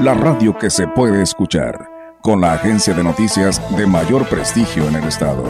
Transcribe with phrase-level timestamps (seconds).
[0.00, 1.88] la radio que se puede escuchar,
[2.20, 5.44] con la agencia de noticias de mayor prestigio en el estado.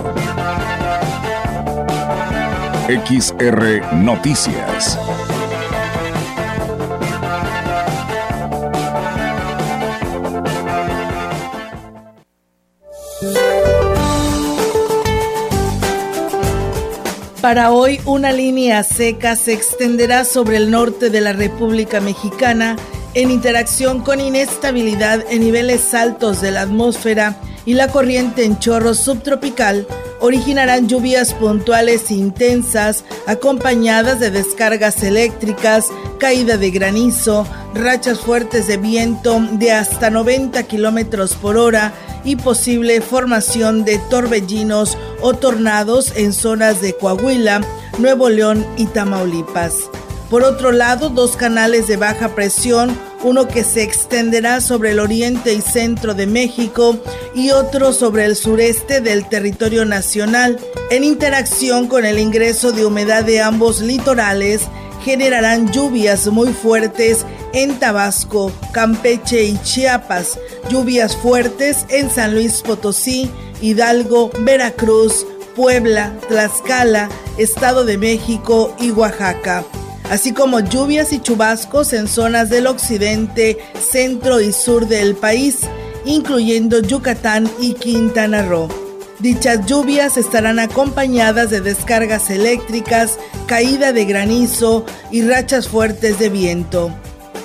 [2.87, 4.99] XR Noticias.
[17.41, 22.77] Para hoy, una línea seca se extenderá sobre el norte de la República Mexicana
[23.14, 28.95] en interacción con inestabilidad en niveles altos de la atmósfera y la corriente en chorro
[28.95, 29.87] subtropical
[30.21, 39.40] originarán lluvias puntuales intensas acompañadas de descargas eléctricas, caída de granizo, rachas fuertes de viento
[39.52, 41.93] de hasta 90 kilómetros por hora
[42.24, 47.60] y posible formación de torbellinos o tornados en zonas de Coahuila,
[47.99, 49.74] Nuevo León y Tamaulipas.
[50.35, 55.54] Por otro lado, dos canales de baja presión, uno que se extenderá sobre el oriente
[55.54, 56.99] y centro de México
[57.37, 60.59] y otro sobre el sureste del territorio nacional,
[60.90, 64.62] en interacción con el ingreso de humedad de ambos litorales,
[65.05, 73.31] generarán lluvias muy fuertes en Tabasco, Campeche y Chiapas, lluvias fuertes en San Luis Potosí,
[73.60, 75.25] Hidalgo, Veracruz,
[75.55, 79.65] Puebla, Tlaxcala, Estado de México y Oaxaca,
[80.10, 85.61] así como lluvias y chubascos en zonas del occidente, centro y sur del país,
[86.05, 88.69] incluyendo Yucatán y Quintana Roo.
[89.21, 96.91] Dichas lluvias estarán acompañadas de descargas eléctricas, caída de granizo y rachas fuertes de viento.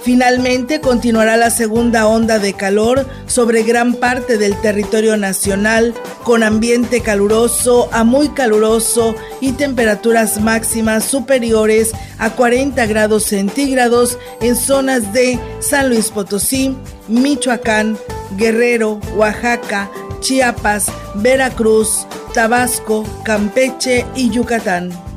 [0.10, 5.94] Finalmente continuará la segunda onda de calor sobre gran parte del territorio nacional,
[6.24, 14.56] con ambiente caluroso a muy caluroso y temperaturas máximas superiores a 40 grados centígrados en
[14.56, 16.76] zonas de San Luis Potosí,
[17.08, 17.96] Michoacán,
[18.36, 19.92] Guerrero, Oaxaca,
[20.22, 25.09] Chiapas, Veracruz, Tabasco, Campeche y Yucatán.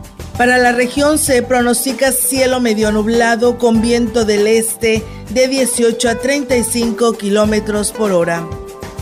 [0.42, 6.16] Para la región se pronostica cielo medio nublado con viento del este de 18 a
[6.16, 8.44] 35 kilómetros por hora.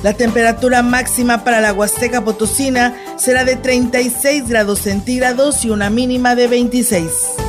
[0.03, 6.35] La temperatura máxima para la Huasteca Potosina será de 36 grados centígrados y una mínima
[6.35, 7.40] de 26.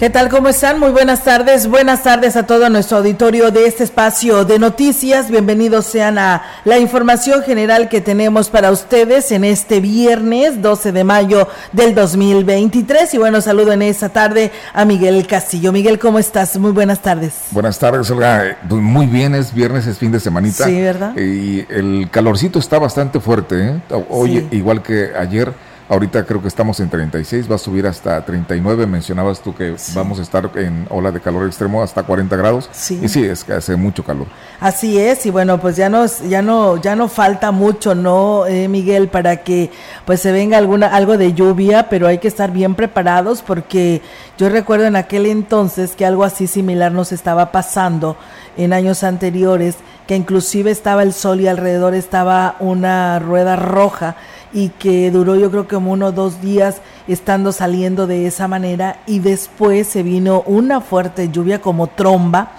[0.00, 0.30] ¿Qué tal?
[0.30, 0.80] ¿Cómo están?
[0.80, 1.66] Muy buenas tardes.
[1.66, 5.30] Buenas tardes a todo nuestro auditorio de este espacio de noticias.
[5.30, 11.04] Bienvenidos sean a la información general que tenemos para ustedes en este viernes 12 de
[11.04, 13.12] mayo del 2023.
[13.12, 15.70] Y bueno, saludo en esta tarde a Miguel Castillo.
[15.70, 16.56] Miguel, ¿cómo estás?
[16.56, 17.34] Muy buenas tardes.
[17.50, 18.56] Buenas tardes, Olga.
[18.66, 20.64] Pues muy bien, es viernes, es fin de semanita.
[20.64, 21.14] Sí, ¿verdad?
[21.18, 23.66] Y el calorcito está bastante fuerte.
[23.66, 23.80] ¿eh?
[24.08, 25.52] Hoy, igual que ayer
[25.90, 28.86] Ahorita creo que estamos en 36, va a subir hasta 39.
[28.86, 32.70] Mencionabas tú que vamos a estar en ola de calor extremo hasta 40 grados.
[32.70, 33.00] Sí.
[33.02, 34.28] Y sí, es que hace mucho calor.
[34.60, 38.68] Así es, y bueno, pues ya nos, ya no, ya no falta mucho, ¿no, eh,
[38.68, 39.08] Miguel?
[39.08, 39.72] Para que
[40.04, 44.00] pues se venga alguna, algo de lluvia, pero hay que estar bien preparados porque
[44.38, 48.16] yo recuerdo en aquel entonces que algo así similar nos estaba pasando
[48.56, 49.74] en años anteriores,
[50.06, 54.14] que inclusive estaba el sol y alrededor estaba una rueda roja
[54.52, 58.48] y que duró yo creo que como uno o dos días estando saliendo de esa
[58.48, 62.52] manera y después se vino una fuerte lluvia como tromba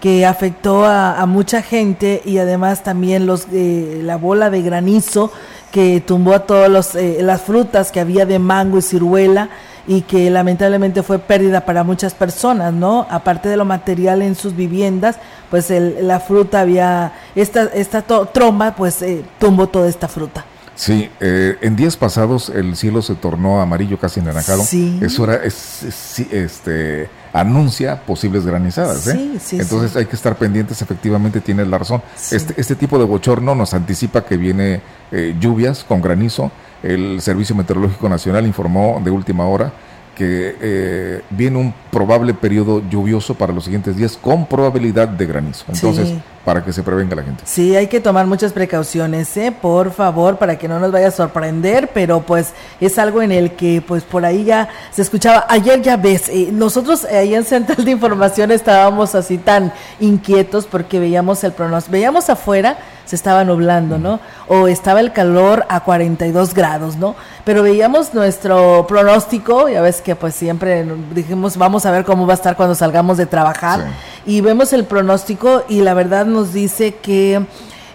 [0.00, 5.30] que afectó a, mucha gente y además también los eh, la bola de granizo
[5.70, 9.48] que tumbó a todas eh, las frutas que había de mango y ciruela
[9.86, 13.06] y que lamentablemente fue pérdida para muchas personas, ¿no?
[13.10, 15.16] Aparte de lo material en sus viviendas,
[15.50, 20.44] pues la fruta había, esta, esta tromba pues eh, tumbó toda esta fruta.
[20.74, 24.62] Sí, eh, en días pasados el cielo se tornó amarillo casi naranjado.
[24.64, 24.98] Sí.
[25.02, 29.06] Eso era, es, este, anuncia posibles granizadas.
[29.08, 29.12] ¿eh?
[29.12, 32.02] Sí, sí, Entonces hay que estar pendientes, efectivamente tienes la razón.
[32.30, 34.80] Este, este tipo de bochorno nos anticipa que viene
[35.10, 36.50] eh, lluvias con granizo.
[36.82, 39.72] El Servicio Meteorológico Nacional informó de última hora
[40.16, 45.64] que eh, viene un probable periodo lluvioso para los siguientes días con probabilidad de granizo.
[45.68, 46.14] Entonces,
[46.44, 47.42] para que se prevenga la gente.
[47.46, 49.52] Sí, hay que tomar muchas precauciones, ¿eh?
[49.52, 53.52] por favor, para que no nos vaya a sorprender, pero pues es algo en el
[53.52, 55.46] que pues por ahí ya se escuchaba.
[55.48, 60.98] Ayer ya ves, eh, nosotros ahí en Central de Información estábamos así tan inquietos porque
[60.98, 64.20] veíamos el pronóstico, veíamos afuera se estaba nublando, ¿no?
[64.48, 67.14] O estaba el calor a 42 grados, ¿no?
[67.44, 72.34] Pero veíamos nuestro pronóstico, ya ves que pues siempre dijimos, vamos a ver cómo va
[72.34, 73.86] a estar cuando salgamos de trabajar,
[74.26, 77.44] y vemos el pronóstico y la verdad nos dice que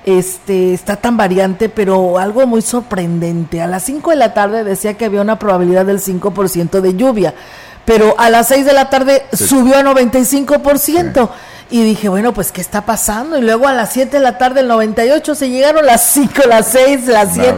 [0.05, 3.61] este está tan variante, pero algo muy sorprendente.
[3.61, 7.33] A las 5 de la tarde decía que había una probabilidad del 5% de lluvia,
[7.87, 11.29] pero a las 6 de la tarde subió a 95%.
[11.69, 13.37] Y dije, bueno, pues, ¿qué está pasando?
[13.37, 16.67] Y luego a las 7 de la tarde, el 98, se llegaron las 5, las
[16.67, 17.55] 6, las 7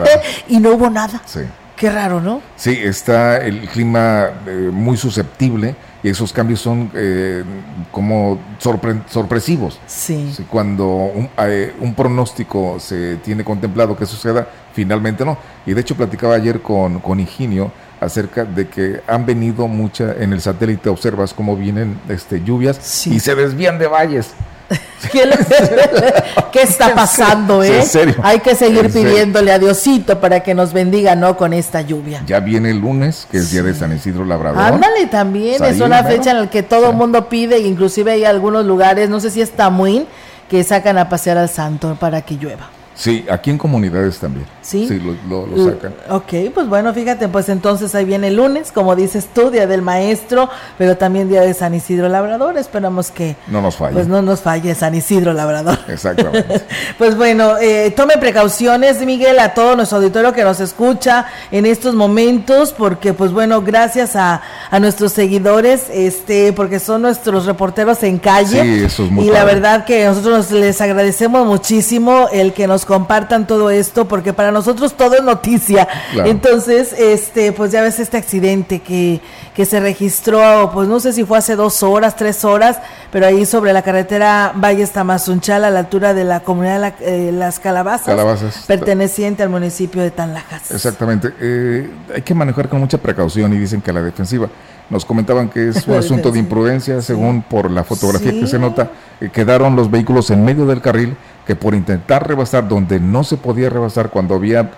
[0.49, 1.19] y no hubo nada.
[1.25, 1.41] Sí.
[1.75, 2.41] Qué raro, ¿no?
[2.55, 7.43] Sí, está el clima eh, muy susceptible y esos cambios son eh,
[7.91, 9.79] como sorpresivos.
[9.87, 10.35] Sí.
[10.49, 15.37] Cuando un, eh, un, pronóstico se tiene contemplado que suceda, finalmente no.
[15.65, 20.33] Y de hecho platicaba ayer con, con Higinio acerca de que han venido mucha en
[20.33, 24.31] el satélite observas cómo vienen este lluvias y se desvían de valles.
[26.51, 27.83] ¿Qué, está pasando, eh?
[28.21, 31.37] Hay que seguir pidiéndole a Diosito para que nos bendiga, ¿no?
[31.37, 32.21] Con esta lluvia.
[32.25, 34.61] Ya viene el lunes, que es día de San Isidro Labrador.
[34.61, 35.63] Ándale, también.
[35.63, 39.19] Es una fecha en la que todo el mundo pide, inclusive hay algunos lugares, no
[39.19, 40.05] sé si es Tamuín,
[40.49, 42.69] que sacan a pasear al santo para que llueva.
[42.95, 44.45] Sí, aquí en comunidades también.
[44.69, 44.87] Sí.
[44.87, 45.95] Sí, lo, sacan.
[46.11, 49.81] Ok, pues bueno, fíjate, pues entonces ahí viene el lunes, como dices tú, Día del
[49.81, 52.55] Maestro, pero también Día de San Isidro Labrador.
[52.55, 53.35] Esperamos que...
[53.47, 53.93] No nos falle.
[53.93, 55.79] Pues no nos falle San Isidro Labrador.
[55.87, 56.61] Exactamente.
[56.99, 61.95] pues bueno, eh, tome precauciones, Miguel, a todo nuestro auditorio que nos escucha en estos
[61.95, 68.19] momentos, porque pues bueno, gracias a, a nuestros seguidores, este, porque son nuestros reporteros en
[68.19, 68.61] calle.
[68.61, 72.85] Sí, eso es muy Y la verdad que nosotros les agradecemos muchísimo el que nos
[72.85, 74.58] compartan todo esto, porque para nosotros
[74.95, 75.87] todo es noticia.
[76.25, 79.19] Entonces, este, pues ya ves este accidente que,
[79.59, 82.77] que se registró, pues no sé si fue hace dos horas, tres horas,
[83.11, 87.31] pero ahí sobre la carretera Valle Tamazunchal, a la altura de la comunidad de eh,
[87.33, 90.71] Las Calabazas, perteneciente al municipio de Tanlajas.
[90.71, 91.33] Exactamente.
[91.41, 94.47] Eh, hay que manejar con mucha precaución y dicen que la defensiva.
[94.89, 98.91] Nos comentaban que es un asunto de imprudencia, según por la fotografía que se nota,
[99.19, 103.35] eh, quedaron los vehículos en medio del carril que por intentar rebasar donde no se
[103.35, 104.71] podía rebasar cuando había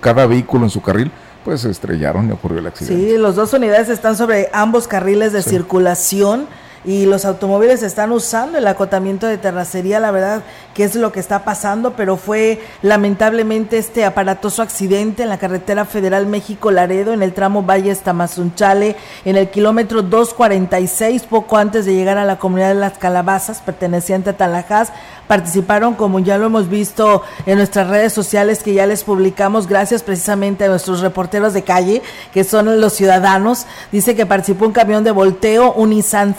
[0.00, 1.12] cada vehículo en su carril,
[1.44, 3.10] pues se estrellaron y ocurrió el accidente.
[3.10, 6.46] Sí, los dos unidades están sobre ambos carriles de circulación
[6.84, 10.42] y los automóviles están usando el acotamiento de terracería, la verdad
[10.74, 15.84] que es lo que está pasando, pero fue lamentablemente este aparatoso accidente en la carretera
[15.84, 22.18] federal México-Laredo, en el tramo Valle Tamazunchale, en el kilómetro 246, poco antes de llegar
[22.18, 24.92] a la comunidad de Las Calabazas, perteneciente a Talajás,
[25.26, 30.02] participaron, como ya lo hemos visto en nuestras redes sociales que ya les publicamos, gracias
[30.02, 32.02] precisamente a nuestros reporteros de calle,
[32.32, 33.66] que son los ciudadanos.
[33.92, 36.36] Dice que participó un camión de volteo, un Nissan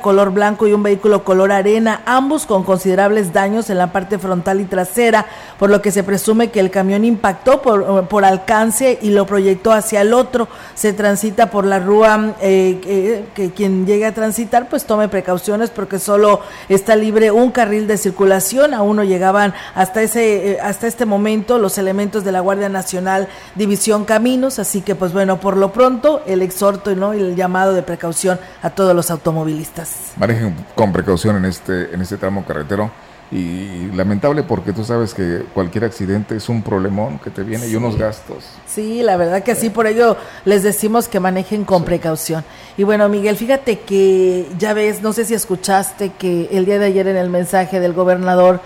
[0.00, 4.60] Color blanco y un vehículo color arena, ambos con considerables daños en la parte frontal
[4.60, 5.26] y trasera,
[5.58, 9.72] por lo que se presume que el camión impactó por, por alcance y lo proyectó
[9.72, 10.48] hacia el otro.
[10.74, 15.98] Se transita por la rúa, eh, que quien llegue a transitar, pues tome precauciones porque
[15.98, 21.04] solo está libre un carril de circulación Aún no llegaban hasta, ese, eh, hasta este
[21.04, 25.72] momento los elementos de la Guardia Nacional División Caminos, así que pues bueno, por lo
[25.72, 27.14] pronto el exhorto ¿no?
[27.14, 29.75] y el llamado de precaución a todos los automovilistas.
[30.16, 32.90] Manejen con precaución en este, en este tramo carretero
[33.30, 37.74] y lamentable porque tú sabes que cualquier accidente es un problemón que te viene y
[37.74, 38.44] unos gastos.
[38.66, 42.44] Sí, la verdad que sí, por ello les decimos que manejen con precaución.
[42.76, 46.86] Y bueno, Miguel, fíjate que ya ves, no sé si escuchaste que el día de
[46.86, 48.60] ayer en el mensaje del gobernador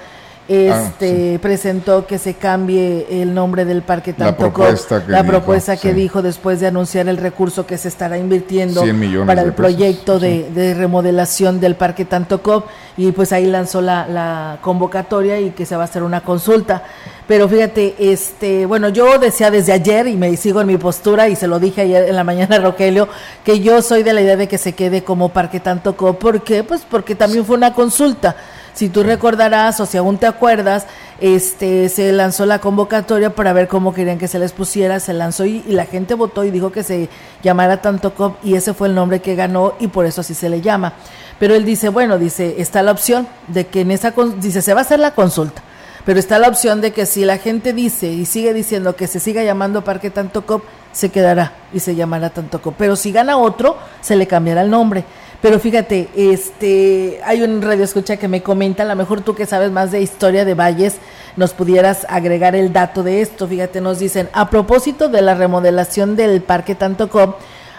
[0.52, 5.76] Ah, este presentó que se cambie el nombre del parque la propuesta que, la propuesta
[5.76, 8.82] que dijo después de anunciar el recurso que se estará invirtiendo
[9.26, 12.66] para el proyecto de, remodelación del parque Tantocop
[12.96, 16.82] y pues ahí lanzó la, convocatoria y que se va a hacer una consulta.
[17.28, 21.36] Pero fíjate, este, bueno, yo decía desde ayer y me sigo en mi postura y
[21.36, 23.08] se lo dije ayer en la mañana a Rogelio,
[23.44, 26.64] que yo soy de la idea de que se quede como Parque Tantocop, ¿por qué?
[26.64, 28.34] Pues porque también fue una consulta.
[28.74, 30.86] Si tú recordarás o si aún te acuerdas,
[31.20, 35.44] este se lanzó la convocatoria para ver cómo querían que se les pusiera, se lanzó
[35.44, 37.08] y, la gente votó y dijo que se
[37.42, 40.48] llamara tanto COP y ese fue el nombre que ganó y por eso así se
[40.48, 40.94] le llama.
[41.38, 44.80] Pero él dice, bueno, dice, está la opción de que en esa, dice, se va
[44.80, 45.62] a hacer la consulta,
[46.04, 49.20] pero está la opción de que si la gente dice y sigue diciendo que se
[49.20, 52.74] siga llamando Parque Tanto Cop, se quedará y se llamará Tantocop.
[52.76, 55.04] Pero si gana otro, se le cambiará el nombre.
[55.40, 59.46] Pero fíjate, este, hay un radio escucha que me comenta, a lo mejor tú que
[59.46, 60.96] sabes más de historia de valles,
[61.36, 63.48] nos pudieras agregar el dato de esto.
[63.48, 67.36] Fíjate, nos dicen, a propósito de la remodelación del Parque Tantocop,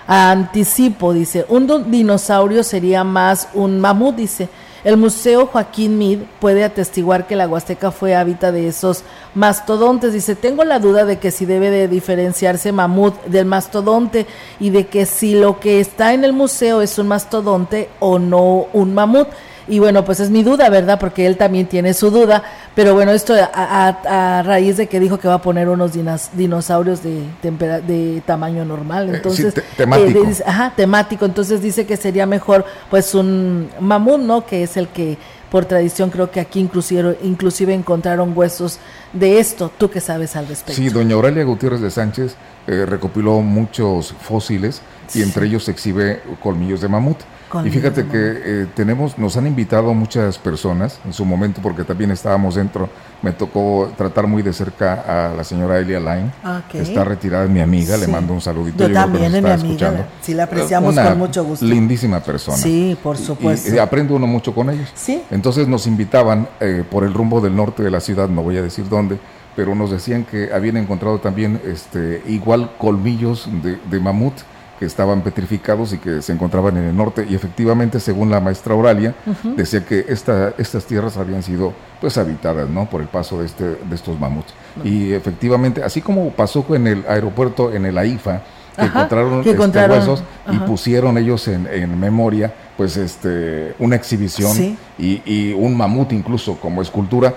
[0.07, 4.49] anticipo, dice, un dinosaurio sería más un mamut, dice.
[4.83, 9.03] El Museo Joaquín Mid puede atestiguar que la Huasteca fue hábitat de esos
[9.35, 10.13] mastodontes.
[10.13, 14.25] Dice, tengo la duda de que si debe de diferenciarse mamut del mastodonte
[14.59, 18.67] y de que si lo que está en el museo es un mastodonte o no
[18.73, 19.27] un mamut.
[19.71, 20.99] Y bueno, pues es mi duda, ¿verdad?
[20.99, 22.43] Porque él también tiene su duda.
[22.75, 25.93] Pero bueno, esto a, raíz de que dijo que va a poner unos
[26.33, 29.07] dinosaurios de, de tamaño normal.
[29.07, 30.25] Eh, Entonces, temático.
[30.25, 31.23] Eh, ajá, temático.
[31.23, 34.45] Entonces dice que sería mejor pues un mamut, ¿no?
[34.45, 35.17] Que es el que
[35.49, 38.77] por tradición creo que aquí inclusive, inclusive encontraron huesos
[39.13, 39.71] de esto.
[39.77, 40.81] ¿Tú qué sabes al respecto?
[40.81, 42.35] Sí, doña Aurelia Gutiérrez de Sánchez
[42.67, 44.81] eh, recopiló muchos fósiles
[45.13, 47.19] y entre ellos se exhibe colmillos de mamut
[47.65, 52.11] y fíjate que eh, tenemos, nos han invitado muchas personas en su momento, porque también
[52.11, 52.89] estábamos dentro,
[53.21, 56.31] me tocó tratar muy de cerca a la señora Elia Line,
[56.69, 58.87] que está retirada, mi amiga, le mando un saludito.
[58.87, 61.65] Yo, también es mi amiga, sí la apreciamos con mucho gusto.
[61.65, 62.57] Lindísima persona.
[62.57, 63.73] Sí, por supuesto.
[63.73, 64.89] Y, aprende uno mucho con ellos.
[64.95, 65.21] Sí.
[65.29, 68.61] Entonces nos invitaban eh, por el rumbo del norte de la ciudad, no voy a
[68.61, 69.19] decir dónde,
[69.55, 74.33] pero nos decían que habían encontrado también este igual colmillos de, de mamut
[74.81, 77.23] que estaban petrificados y que se encontraban en el norte.
[77.29, 79.13] Y efectivamente según la maestra Oralia
[79.55, 81.71] decía que esta, estas tierras habían sido
[82.01, 84.55] pues habitadas no por el paso de este de estos mamuts.
[84.83, 88.41] Y efectivamente así como pasó en el aeropuerto en el AIFA
[88.75, 95.21] que encontraron, este, huesos y pusieron ellos en, en, memoria pues este una exhibición y,
[95.25, 97.35] y, un mamut incluso como escultura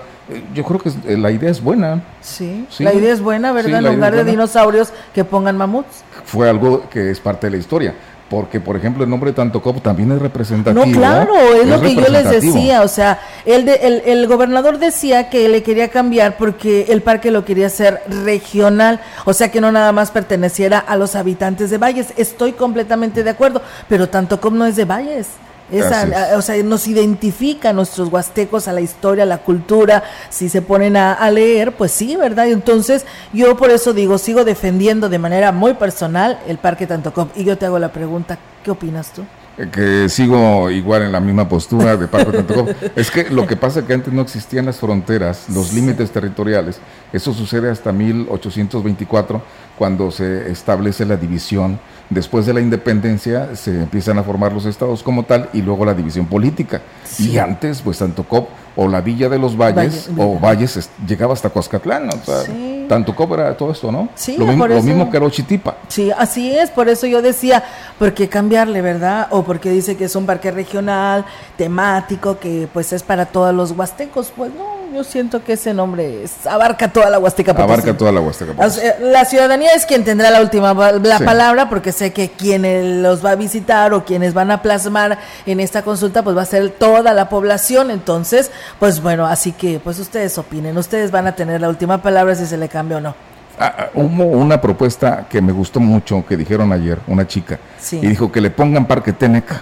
[0.53, 2.03] yo creo que eh, la idea es buena.
[2.21, 3.85] Sí, la idea es buena, ¿verdad?
[3.85, 6.03] en lugar de dinosaurios que pongan mamuts.
[6.25, 7.95] Fue algo que es parte de la historia.
[8.29, 10.83] Porque, por ejemplo, el nombre de Tanto Cop también es representativo.
[10.83, 12.81] No, claro, es, lo que yo les decía.
[12.81, 17.45] O sea, el, el, el, gobernador decía que le quería cambiar porque el parque lo
[17.45, 18.99] quería hacer regional.
[19.25, 22.13] O sea, que no nada más perteneciera a los habitantes de Valles.
[22.17, 23.61] Estoy completamente de acuerdo.
[23.87, 25.27] Pero Tanto Cop no es de Valles.
[25.71, 30.47] Esa, o sea, nos identifica a nuestros huastecos, a la historia, a la cultura, si
[30.47, 32.47] se ponen a, leer, pues sí, ¿verdad?
[32.47, 37.35] Entonces, yo por eso digo, sigo defendiendo de manera muy personal el Parque Tantocop.
[37.35, 39.23] Y yo te hago la pregunta, ¿qué opinas tú?
[39.57, 42.69] Eh, que sigo igual en la misma postura de Parque Tantocop.
[42.95, 46.79] es que lo que pasa es que antes no existían las fronteras, los límites territoriales.
[47.11, 49.41] Eso sucede hasta 1824,
[49.77, 51.79] cuando se establece la división
[52.09, 55.93] Después de la independencia se empiezan a formar los estados como tal y luego la
[55.93, 56.81] división política.
[57.17, 61.49] Y antes, pues tanto COP o la Villa de los Valles o Valles llegaba hasta
[61.49, 62.09] Coascatlán.
[62.09, 62.43] O sea,
[62.87, 64.09] tanto COP era todo esto, ¿no?
[64.15, 65.77] Sí, lo, mismo, lo mismo que Rochitipa.
[65.87, 66.69] Sí, así es.
[66.69, 67.63] Por eso yo decía,
[67.97, 69.27] ¿por qué cambiarle, verdad?
[69.31, 71.25] O porque dice que es un parque regional,
[71.57, 74.31] temático, que pues es para todos los huastecos.
[74.35, 78.53] Pues no, yo siento que ese nombre abarca toda la Huasteca Abarca toda la Huasteca
[79.01, 83.31] La ciudadanía es quien tendrá la última la palabra, porque sé que quienes los va
[83.31, 87.13] a visitar o quienes van a plasmar en esta consulta, pues va a ser toda
[87.13, 87.91] la población.
[87.91, 92.35] Entonces, pues bueno, así que pues ustedes opinen, ustedes van a tener la última palabra
[92.35, 93.15] si se le cambia o no.
[93.59, 97.59] Ah, ah, hubo una propuesta que me gustó mucho que dijeron ayer, una chica,
[97.91, 99.61] y dijo que le pongan Parque Teneca.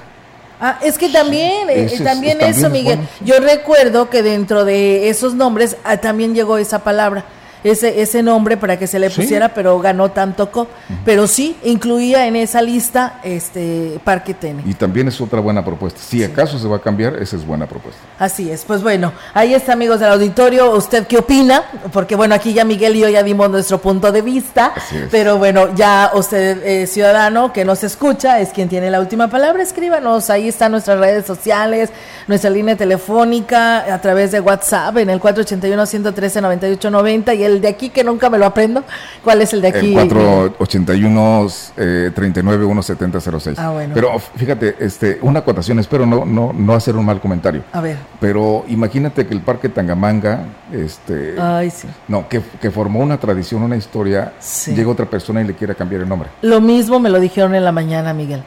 [0.65, 2.97] Ah, es que también, eh, también eso, Miguel.
[3.19, 7.25] Yo recuerdo que dentro de esos nombres ah, también llegó esa palabra
[7.63, 10.67] ese, ese nombre para que se le pusiera, pero ganó tanto co.
[11.05, 14.63] Pero sí, incluía en esa lista este Parque Tene.
[14.65, 15.99] Y también es otra buena propuesta.
[15.99, 18.01] Si acaso se va a cambiar, esa es buena propuesta.
[18.19, 18.65] Así es.
[18.65, 20.71] Pues bueno, ahí está, amigos del auditorio.
[20.71, 21.63] ¿Usted qué opina?
[21.91, 24.73] Porque bueno, aquí ya Miguel y yo ya dimos nuestro punto de vista.
[25.11, 29.63] Pero bueno, ya usted, eh, ciudadano que nos escucha, es quien tiene la última palabra.
[29.63, 30.29] Escríbanos.
[30.29, 31.89] Ahí están nuestras redes sociales,
[32.27, 37.61] nuestra línea telefónica a través de WhatsApp en el 481 113 9890 y el el
[37.61, 38.83] de aquí que nunca me lo aprendo.
[39.23, 39.95] ¿Cuál es el de aquí?
[39.95, 43.59] El 481 eh, 39 17006.
[43.59, 43.93] Ah, bueno.
[43.93, 47.63] Pero fíjate, este, una acotación, espero no, no, no hacer un mal comentario.
[47.71, 47.97] A ver.
[48.19, 51.87] Pero imagínate que el Parque Tangamanga, este, Ay, sí.
[52.07, 54.33] no, que, que formó una tradición, una historia,
[54.67, 56.29] llega otra persona y le quiere cambiar el nombre.
[56.41, 58.43] Lo mismo me lo dijeron en la mañana, Miguel.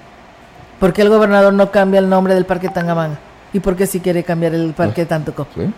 [0.80, 3.18] ¿Por qué el gobernador no cambia el nombre del Parque Tangamanga?
[3.52, 5.46] ¿Y por qué si quiere cambiar el Parque Tantoco?
[5.54, 5.72] ¿Sí?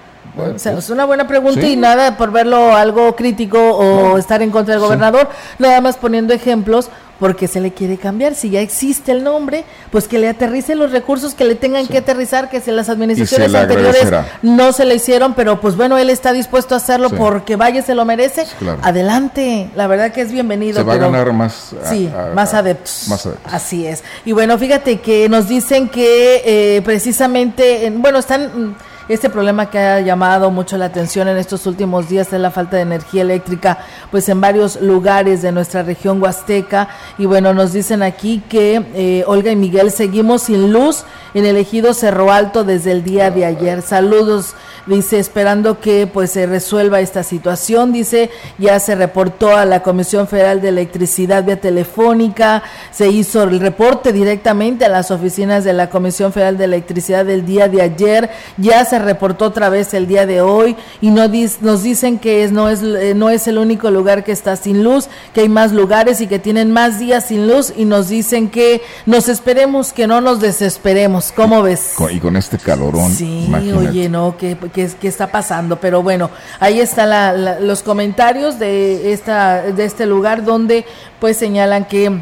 [0.55, 4.83] Es una buena pregunta y nada por verlo algo crítico o estar en contra del
[4.83, 8.35] gobernador, nada más poniendo ejemplos porque se le quiere cambiar.
[8.35, 11.99] Si ya existe el nombre, pues que le aterrice los recursos que le tengan que
[11.99, 14.09] aterrizar, que si las administraciones anteriores
[14.43, 17.95] no se le hicieron, pero pues bueno, él está dispuesto a hacerlo porque vaya se
[17.95, 18.47] lo merece.
[18.83, 20.79] Adelante, la verdad que es bienvenido.
[20.79, 23.09] Se va a ganar más, sí, más, adeptos.
[23.45, 24.05] Así es.
[24.25, 28.77] Y bueno, fíjate que nos dicen que eh, precisamente, bueno, están
[29.09, 32.77] este problema que ha llamado mucho la atención en estos últimos días es la falta
[32.77, 33.79] de energía eléctrica,
[34.11, 36.89] pues en varios lugares de nuestra región huasteca.
[37.17, 41.57] Y bueno, nos dicen aquí que eh, Olga y Miguel seguimos sin luz en el
[41.57, 43.83] ejido Cerro Alto desde el día de ayer.
[43.83, 44.55] Saludos
[44.89, 50.27] dice esperando que pues se resuelva esta situación, dice, ya se reportó a la Comisión
[50.27, 55.91] Federal de Electricidad vía telefónica, se hizo el reporte directamente a las oficinas de la
[55.91, 60.27] Comisión Federal de Electricidad del día de ayer, ya se reportó otra vez el día
[60.27, 61.29] de hoy y no
[61.61, 64.83] nos dicen que es, no, es, eh, no es el único lugar que está sin
[64.83, 68.49] luz, que hay más lugares y que tienen más días sin luz y nos dicen
[68.49, 71.95] que nos esperemos, que no nos desesperemos, ¿cómo ves?
[72.11, 73.13] Y con este calorón.
[73.13, 79.63] Sí, oye, no, que, que, está pasando, pero bueno, ahí están los comentarios de, esta,
[79.63, 80.85] de este lugar donde
[81.21, 82.21] pues señalan que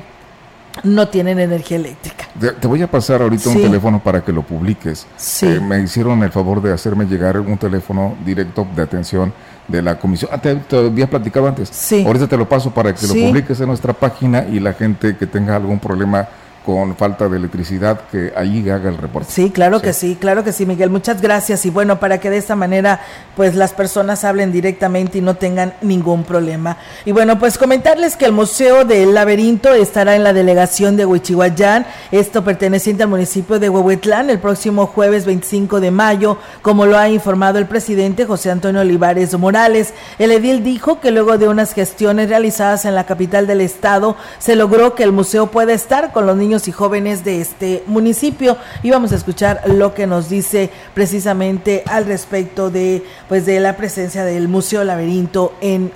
[0.82, 2.28] no tienen energía eléctrica.
[2.60, 5.06] Te, voy a pasar ahorita un teléfono para que lo publiques.
[5.16, 5.46] Sí.
[5.46, 9.32] Eh, me hicieron el favor de hacerme llegar un teléfono directo de atención
[9.68, 10.30] de la comisión.
[10.32, 11.68] Ah, te, había platicado antes.
[11.70, 12.04] Sí.
[12.06, 15.26] Ahorita te lo paso para que lo publiques en nuestra página y la gente que
[15.26, 16.28] tenga algún problema
[16.66, 19.30] con falta de electricidad, que ahí haga el reporte.
[19.30, 20.90] Sí, claro que sí, claro que sí, Miguel.
[20.90, 21.64] Muchas gracias.
[21.64, 23.00] Y bueno, para que de esta manera,
[23.36, 26.76] pues las personas hablen directamente y no tengan ningún problema.
[27.04, 31.86] Y bueno, pues comentarles que el Museo del Laberinto estará en la delegación de Huichihuayán,
[32.10, 37.08] esto perteneciente al municipio de Huehuetlán, el próximo jueves 25 de mayo, como lo ha
[37.08, 39.94] informado el presidente José Antonio Olivares Morales.
[40.18, 44.56] El edil dijo que luego de unas gestiones realizadas en la capital del estado, se
[44.56, 48.56] logró que el museo pueda estar con los niños y jóvenes de este municipio.
[48.82, 53.76] Y vamos a escuchar lo que nos dice precisamente al respecto de pues de la
[53.76, 55.92] presencia del Museo Laberinto en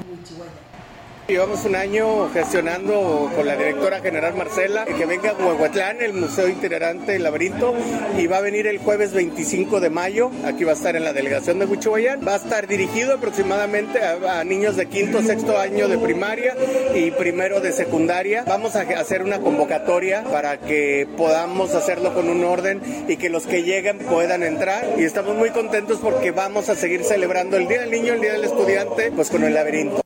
[1.30, 6.48] Llevamos un año gestionando con la directora general Marcela que venga a Huehuetlán, el Museo
[6.48, 7.72] Itinerante del Laberinto,
[8.18, 10.32] y va a venir el jueves 25 de mayo.
[10.44, 12.26] Aquí va a estar en la delegación de Huichuayán.
[12.26, 16.56] Va a estar dirigido aproximadamente a, niños de quinto, sexto año de primaria
[16.96, 18.42] y primero de secundaria.
[18.44, 23.46] Vamos a hacer una convocatoria para que podamos hacerlo con un orden y que los
[23.46, 24.96] que lleguen puedan entrar.
[24.98, 28.32] Y estamos muy contentos porque vamos a seguir celebrando el Día del Niño, el Día
[28.32, 30.02] del Estudiante, pues con el laberinto.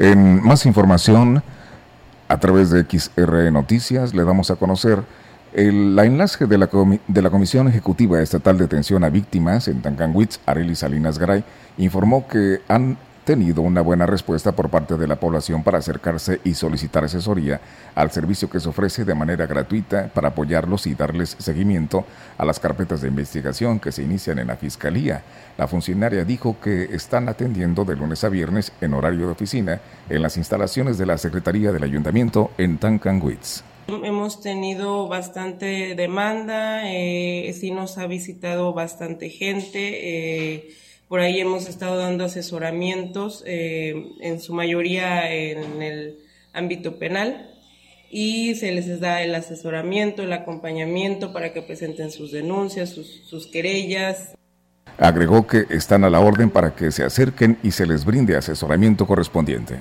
[0.00, 1.42] En más información,
[2.26, 5.02] a través de XR Noticias, le damos a conocer
[5.52, 6.70] el, la enlace de la,
[7.06, 11.44] de la Comisión Ejecutiva Estatal de Atención a Víctimas en Tancanwitz, Arely Salinas Garay,
[11.76, 16.54] informó que han tenido una buena respuesta por parte de la población para acercarse y
[16.54, 17.60] solicitar asesoría
[17.94, 22.04] al servicio que se ofrece de manera gratuita para apoyarlos y darles seguimiento
[22.38, 25.22] a las carpetas de investigación que se inician en la Fiscalía.
[25.58, 30.22] La funcionaria dijo que están atendiendo de lunes a viernes en horario de oficina en
[30.22, 33.62] las instalaciones de la Secretaría del Ayuntamiento en Tancanwitz.
[33.88, 39.78] Hemos tenido bastante demanda, eh, sí nos ha visitado bastante gente.
[40.58, 40.68] Eh,
[41.10, 46.20] por ahí hemos estado dando asesoramientos, eh, en su mayoría en el
[46.52, 47.50] ámbito penal,
[48.12, 53.48] y se les da el asesoramiento, el acompañamiento para que presenten sus denuncias, sus, sus
[53.48, 54.36] querellas.
[54.98, 59.04] Agregó que están a la orden para que se acerquen y se les brinde asesoramiento
[59.04, 59.80] correspondiente.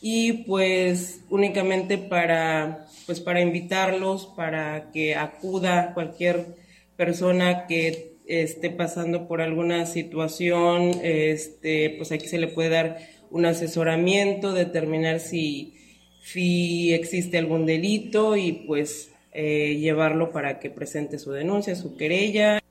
[0.00, 6.56] Y pues únicamente para, pues para invitarlos, para que acuda cualquier
[6.96, 12.98] persona que esté pasando por alguna situación, este, pues aquí se le puede dar
[13.30, 15.74] un asesoramiento, determinar si,
[16.22, 22.63] si existe algún delito y pues eh, llevarlo para que presente su denuncia, su querella.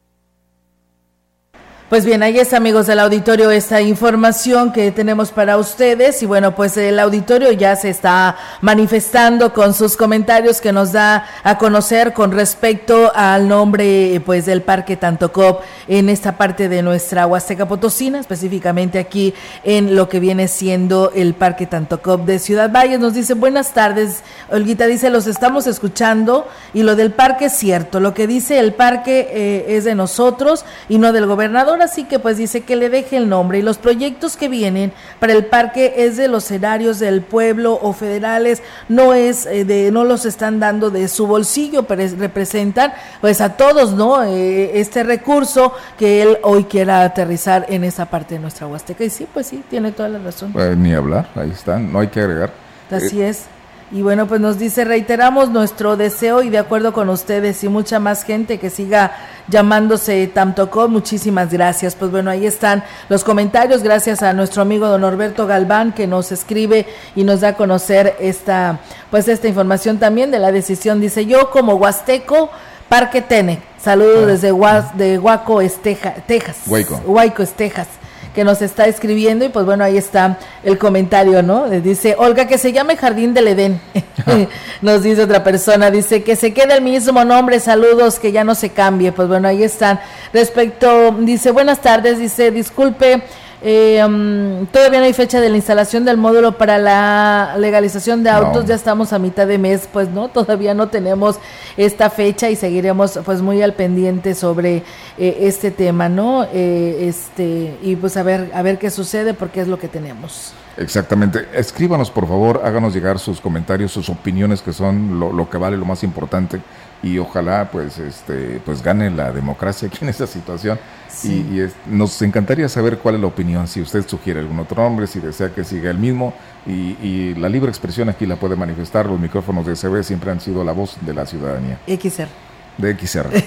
[1.93, 6.23] Pues bien, ahí está, amigos del auditorio, esta información que tenemos para ustedes.
[6.23, 11.27] Y bueno, pues el auditorio ya se está manifestando con sus comentarios que nos da
[11.43, 17.27] a conocer con respecto al nombre pues del Parque Tantocop en esta parte de nuestra
[17.27, 22.99] Huasteca Potosina, específicamente aquí en lo que viene siendo el Parque Tantocop de Ciudad Valles.
[22.99, 27.99] Nos dice, buenas tardes, Olguita dice, los estamos escuchando y lo del parque es cierto,
[27.99, 32.19] lo que dice el parque eh, es de nosotros y no del gobernador así que
[32.19, 35.93] pues dice que le deje el nombre y los proyectos que vienen para el parque
[35.97, 40.59] es de los erarios del pueblo o federales, no es eh, de, no los están
[40.59, 44.23] dando de su bolsillo, pero representan pues a todos, ¿no?
[44.23, 49.03] Eh, este recurso que él hoy quiera aterrizar en esa parte de nuestra Huasteca.
[49.03, 50.51] Y sí, pues sí, tiene toda la razón.
[50.53, 52.51] Pues, ni hablar, ahí están, no hay que agregar.
[52.89, 53.45] Así eh, es.
[53.93, 57.99] Y bueno, pues nos dice, reiteramos nuestro deseo y de acuerdo con ustedes y mucha
[57.99, 59.11] más gente que siga
[59.49, 61.93] llamándose Tamtocó, muchísimas gracias.
[61.93, 66.31] Pues bueno, ahí están los comentarios, gracias a nuestro amigo don Norberto Galván que nos
[66.31, 68.79] escribe y nos da a conocer esta,
[69.11, 70.99] pues esta información también de la decisión.
[70.99, 72.49] Dice, yo como Huasteco,
[72.89, 74.25] Parque Tenec, saludos ah.
[74.25, 74.47] desde
[74.95, 76.57] de Huaco, Esteja, Texas.
[76.65, 76.99] Huayco.
[77.05, 77.87] Huayco, Texas
[78.33, 81.69] que nos está escribiendo y pues bueno, ahí está el comentario, ¿no?
[81.69, 83.81] Dice, Olga, que se llame Jardín del Edén.
[84.81, 88.55] nos dice otra persona, dice que se quede el mismo nombre, saludos, que ya no
[88.55, 89.11] se cambie.
[89.11, 89.99] Pues bueno, ahí están.
[90.33, 93.23] Respecto, dice, buenas tardes, dice, disculpe
[93.65, 98.29] eh, um, todavía no hay fecha de la instalación del módulo para la legalización de
[98.29, 101.37] autos, ya estamos a mitad de mes, pues no, todavía no tenemos
[101.77, 104.83] esta fecha y seguiremos pues muy al pendiente sobre
[105.17, 106.45] eh, este tema, ¿no?
[106.51, 110.51] Eh, este y pues a ver a ver qué sucede porque es lo que tenemos.
[110.75, 111.47] Exactamente.
[111.53, 115.77] Escríbanos, por favor, háganos llegar sus comentarios, sus opiniones, que son lo, lo que vale,
[115.77, 116.59] lo más importante
[117.03, 120.79] y ojalá pues este pues gane la democracia aquí en esta situación.
[121.23, 125.19] Y, nos encantaría saber cuál es la opinión si usted sugiere algún otro nombre si
[125.19, 126.33] desea que siga el mismo
[126.65, 129.05] y, y la libre expresión aquí la puede manifestar.
[129.05, 131.77] Los micrófonos de CB siempre han sido la voz de la ciudadanía.
[131.87, 133.29] XR de XR.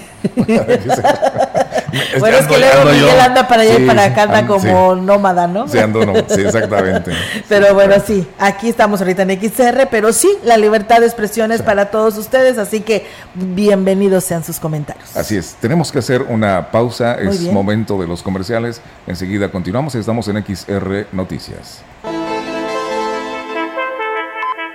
[2.19, 5.67] bueno, es que luego Miguel anda para allá y para acá, anda como nómada, ¿no?
[5.67, 7.11] Sí, ando, sí, exactamente.
[7.49, 11.61] pero bueno, sí, aquí estamos ahorita en XR, pero sí, la libertad de expresión es
[11.61, 15.15] para todos ustedes, así que bienvenidos sean sus comentarios.
[15.15, 20.27] Así es, tenemos que hacer una pausa, es momento de los comerciales, enseguida continuamos, estamos
[20.27, 21.83] en XR Noticias.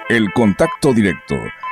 [0.08, 1.36] El contacto directo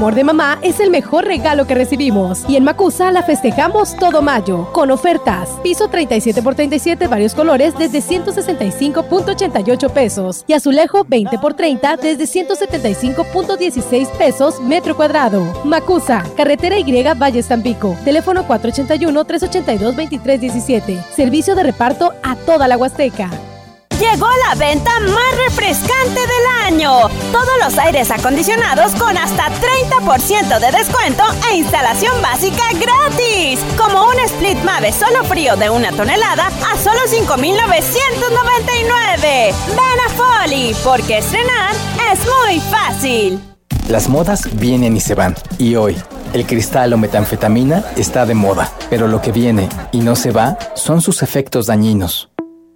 [0.00, 2.46] amor de mamá es el mejor regalo que recibimos.
[2.48, 5.50] Y en Macusa la festejamos todo mayo, con ofertas.
[5.62, 10.42] Piso 37 por 37, varios colores, desde 165.88 pesos.
[10.46, 15.44] Y azulejo 20 por 30, desde 175.16 pesos metro cuadrado.
[15.66, 17.94] Macusa, carretera Y Valle Tampico.
[18.02, 21.04] Teléfono 481-382-2317.
[21.14, 23.49] Servicio de reparto a toda la Huasteca.
[24.00, 27.10] Llegó la venta más refrescante del año.
[27.32, 33.60] Todos los aires acondicionados con hasta 30% de descuento e instalación básica gratis.
[33.76, 39.20] Como un Split Mave solo frío de una tonelada a solo 5.999.
[39.20, 41.74] Ven a Folly, porque estrenar
[42.10, 43.38] es muy fácil.
[43.88, 45.34] Las modas vienen y se van.
[45.58, 45.94] Y hoy,
[46.32, 48.72] el cristal o metanfetamina está de moda.
[48.88, 52.29] Pero lo que viene y no se va son sus efectos dañinos.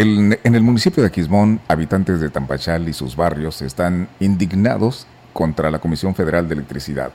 [0.00, 5.80] En el municipio de Aquismón, habitantes de Tampachal y sus barrios están indignados contra la
[5.80, 7.10] Comisión Federal de Electricidad,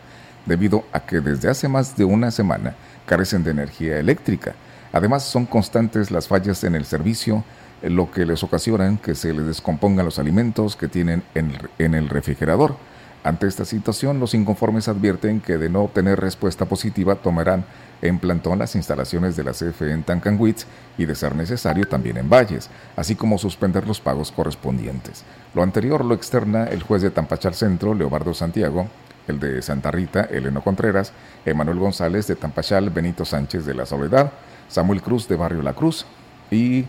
[0.46, 4.56] debido a que desde hace más de una semana carecen de energía eléctrica.
[4.92, 7.46] Además, son constantes las fallas en el servicio,
[7.84, 12.76] lo que les ocasiona que se les descompongan los alimentos que tienen en el refrigerador.
[13.24, 17.64] Ante esta situación, los inconformes advierten que de no obtener respuesta positiva tomarán
[18.02, 20.66] en plantón las instalaciones de la CFE en Tancanwitz
[20.98, 25.24] y, de ser necesario, también en Valles, así como suspender los pagos correspondientes.
[25.56, 28.90] Lo anterior lo externa el juez de Tampachal Centro, Leobardo Santiago,
[29.30, 31.14] el de Santa Rita, Eleno Contreras,
[31.46, 34.34] Emanuel González de Tampachal, Benito Sánchez de la Soledad,
[34.68, 36.06] Samuel Cruz de Barrio La Cruz
[36.52, 36.86] y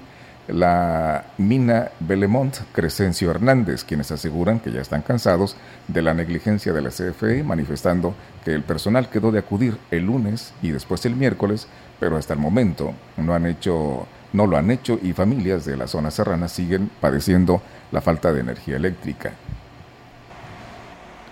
[0.49, 5.57] la mina Belemont Crescencio Hernández, quienes aseguran que ya están cansados
[5.89, 10.53] de la negligencia de la CFE, manifestando que el personal quedó de acudir el lunes
[10.63, 11.67] y después el miércoles,
[11.99, 15.87] pero hasta el momento no han hecho no lo han hecho y familias de la
[15.87, 19.33] zona serrana siguen padeciendo la falta de energía eléctrica.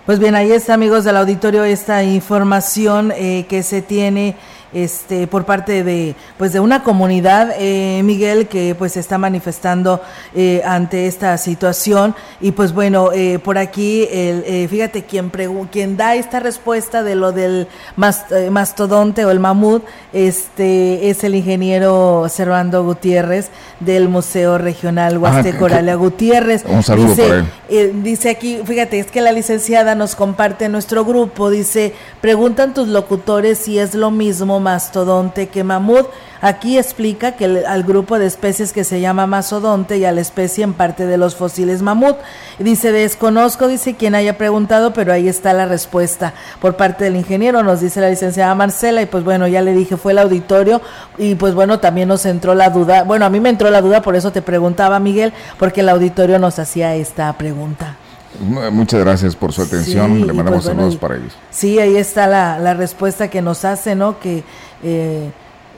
[0.07, 4.37] Pues bien, ahí está, amigos del auditorio, esta información eh, que se tiene
[4.73, 10.01] este por parte de pues de una comunidad eh, Miguel que pues está manifestando
[10.35, 12.15] eh, ante esta situación.
[12.41, 15.31] Y pues bueno eh, por aquí el, fíjate quien
[15.71, 22.27] quien da esta respuesta de lo del mastodonte o el mamut este es el ingeniero
[22.29, 26.65] Servando Gutiérrez del Museo Regional ah, Huasteco Oralia Gutiérrez.
[26.67, 31.51] Un saludo dice, dice aquí fíjate es que la licenciada nos comparte en nuestro grupo
[31.51, 36.07] dice preguntan tus locutores si es lo mismo mastodonte que mamut.
[36.41, 40.65] Aquí explica que al grupo de especies que se llama mastodonte y a la especie
[40.65, 42.17] en parte de los fósiles mamut.
[42.59, 47.63] Dice, desconozco, dice quien haya preguntado, pero ahí está la respuesta por parte del ingeniero,
[47.63, 50.81] nos dice la licenciada Marcela, y pues bueno, ya le dije, fue el auditorio,
[51.19, 54.03] y pues bueno, también nos entró la duda, bueno, a mí me entró la duda,
[54.03, 57.97] por eso te preguntaba, Miguel, porque el auditorio nos hacía esta pregunta.
[58.41, 60.27] Muchas gracias por su atención.
[60.27, 61.33] Le mandamos pues, saludos para ellos.
[61.51, 64.19] Sí, ahí está la, la, respuesta que nos hace, ¿no?
[64.19, 64.43] Que
[64.83, 65.31] eh,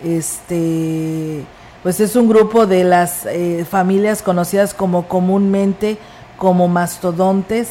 [0.04, 1.44] este,
[1.82, 5.98] pues es un grupo de las eh, familias conocidas como comúnmente
[6.38, 7.70] como mastodontes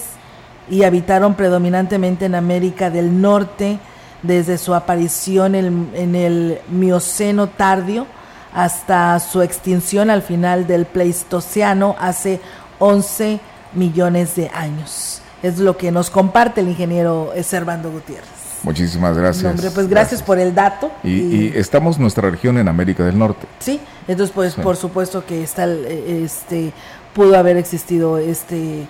[0.70, 3.80] y habitaron predominantemente en América del Norte
[4.22, 8.06] desde su aparición en, en el Mioceno tardío
[8.54, 12.40] hasta su extinción al final del Pleistoceno hace
[12.80, 13.40] 11
[13.76, 15.22] millones de años.
[15.42, 18.44] Es lo que nos comparte el ingeniero Servando Gutiérrez.
[18.64, 19.74] Muchísimas gracias.
[19.74, 20.90] pues gracias, por el dato.
[21.04, 23.46] Y, estamos nuestra región en América del Norte.
[23.60, 26.72] Sí, entonces pues por supuesto que está este
[27.14, 28.88] pudo haber existido este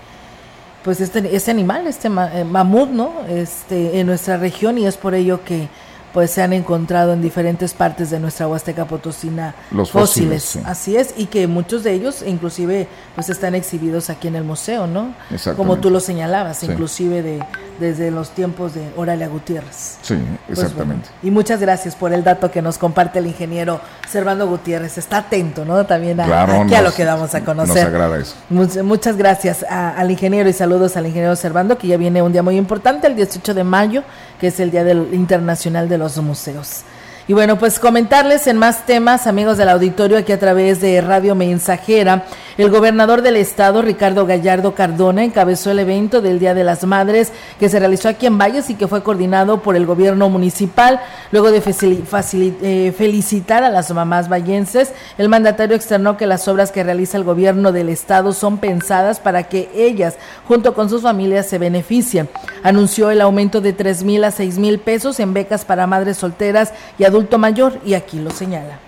[0.83, 3.13] pues este este animal, este eh, mamut, ¿no?
[3.27, 5.69] Este en nuestra región y es por ello que
[6.13, 10.59] pues se han encontrado en diferentes partes de nuestra Huasteca Potosina Los fósiles.
[10.65, 14.87] Así es, y que muchos de ellos inclusive pues están exhibidos aquí en el museo,
[14.87, 15.13] ¿no?
[15.57, 17.43] Como tú lo señalabas, inclusive de
[17.79, 19.97] desde los tiempos de Oralia Gutiérrez.
[20.01, 20.15] Sí,
[20.47, 21.09] pues exactamente.
[21.21, 24.97] y muchas gracias por el dato que nos comparte el ingeniero Servando Gutiérrez.
[24.97, 25.85] Está atento, ¿no?
[25.85, 27.75] También a, aquí a lo que damos a conocer.
[27.75, 28.35] Nos agrada eso.
[28.83, 32.57] Muchas, gracias al ingeniero y saludos al ingeniero Servando, que ya viene un día muy
[32.57, 34.03] importante, el 18 de mayo,
[34.43, 36.81] que es el Día del Internacional de los Museos.
[37.25, 41.35] Y bueno, pues comentarles en más temas, amigos del auditorio, aquí a través de Radio
[41.35, 42.25] Mensajera,
[42.57, 47.31] el gobernador del estado, Ricardo Gallardo Cardona, encabezó el evento del Día de las Madres
[47.59, 50.99] que se realizó aquí en Valles y que fue coordinado por el gobierno municipal.
[51.31, 56.83] Luego de eh, felicitar a las mamás vallenses, el mandatario externó que las obras que
[56.83, 60.15] realiza el gobierno del estado son pensadas para que ellas,
[60.47, 62.29] junto con sus familias, se beneficien.
[62.63, 66.73] Anunció el aumento de tres mil a seis mil pesos en becas para madres solteras
[66.99, 68.79] y adulto mayor y aquí lo señala.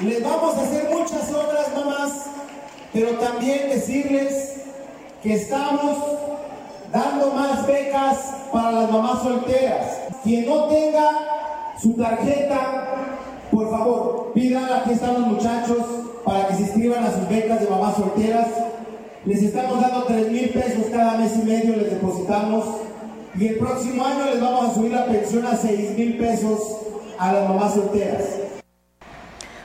[0.00, 2.12] Les vamos a hacer muchas obras, mamás,
[2.94, 4.62] pero también decirles
[5.22, 5.98] que estamos
[6.90, 8.16] dando más becas
[8.50, 9.98] para las mamás solteras.
[10.22, 11.10] Quien no tenga
[11.80, 12.86] su tarjeta,
[13.50, 15.84] por favor, pidan, aquí están los muchachos,
[16.24, 18.48] para que se inscriban a sus becas de mamás solteras.
[19.26, 22.64] Les estamos dando 3 mil pesos cada mes y medio, les depositamos.
[23.38, 26.84] Y el próximo año les vamos a subir la pensión a 6 mil pesos
[27.18, 28.53] a las mamás solteras.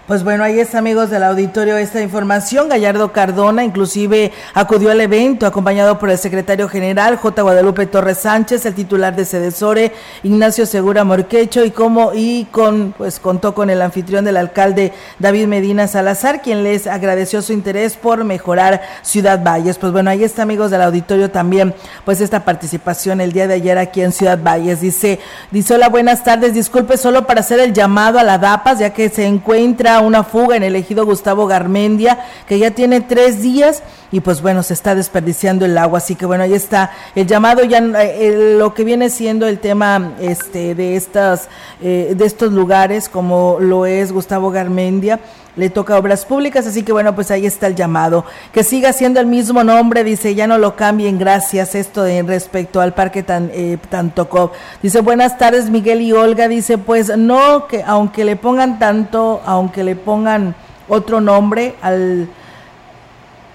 [0.09, 2.67] Pues bueno, ahí está, amigos del auditorio, esta información.
[2.67, 7.39] Gallardo Cardona inclusive acudió al evento acompañado por el secretario general J.
[7.43, 9.93] Guadalupe Torres Sánchez, el titular de Sedesore,
[10.23, 15.45] Ignacio Segura Morquecho, y como y con pues contó con el anfitrión del alcalde David
[15.45, 19.77] Medina Salazar, quien les agradeció su interés por mejorar Ciudad Valles.
[19.77, 23.77] Pues bueno, ahí está, amigos del auditorio, también pues esta participación el día de ayer
[23.77, 24.81] aquí en Ciudad Valles.
[24.81, 25.19] Dice,
[25.51, 29.09] dice hola, buenas tardes, disculpe solo para hacer el llamado a la DAPAS, ya que
[29.09, 34.21] se encuentra una fuga en el ejido Gustavo Garmendia, que ya tiene tres días y
[34.21, 35.99] pues bueno, se está desperdiciando el agua.
[35.99, 40.13] Así que bueno, ahí está el llamado, ya eh, lo que viene siendo el tema
[40.19, 41.49] este de estas,
[41.81, 45.19] eh, de estos lugares, como lo es Gustavo Garmendia
[45.55, 48.25] le toca obras públicas, así que bueno, pues ahí está el llamado.
[48.53, 51.75] Que siga siendo el mismo nombre, dice, ya no lo cambien, gracias.
[51.75, 54.53] Esto en respecto al parque tan, eh, Tantocop.
[54.81, 56.47] Dice, buenas tardes, Miguel y Olga.
[56.47, 60.55] Dice, pues no, que aunque le pongan tanto, aunque le pongan
[60.87, 62.29] otro nombre al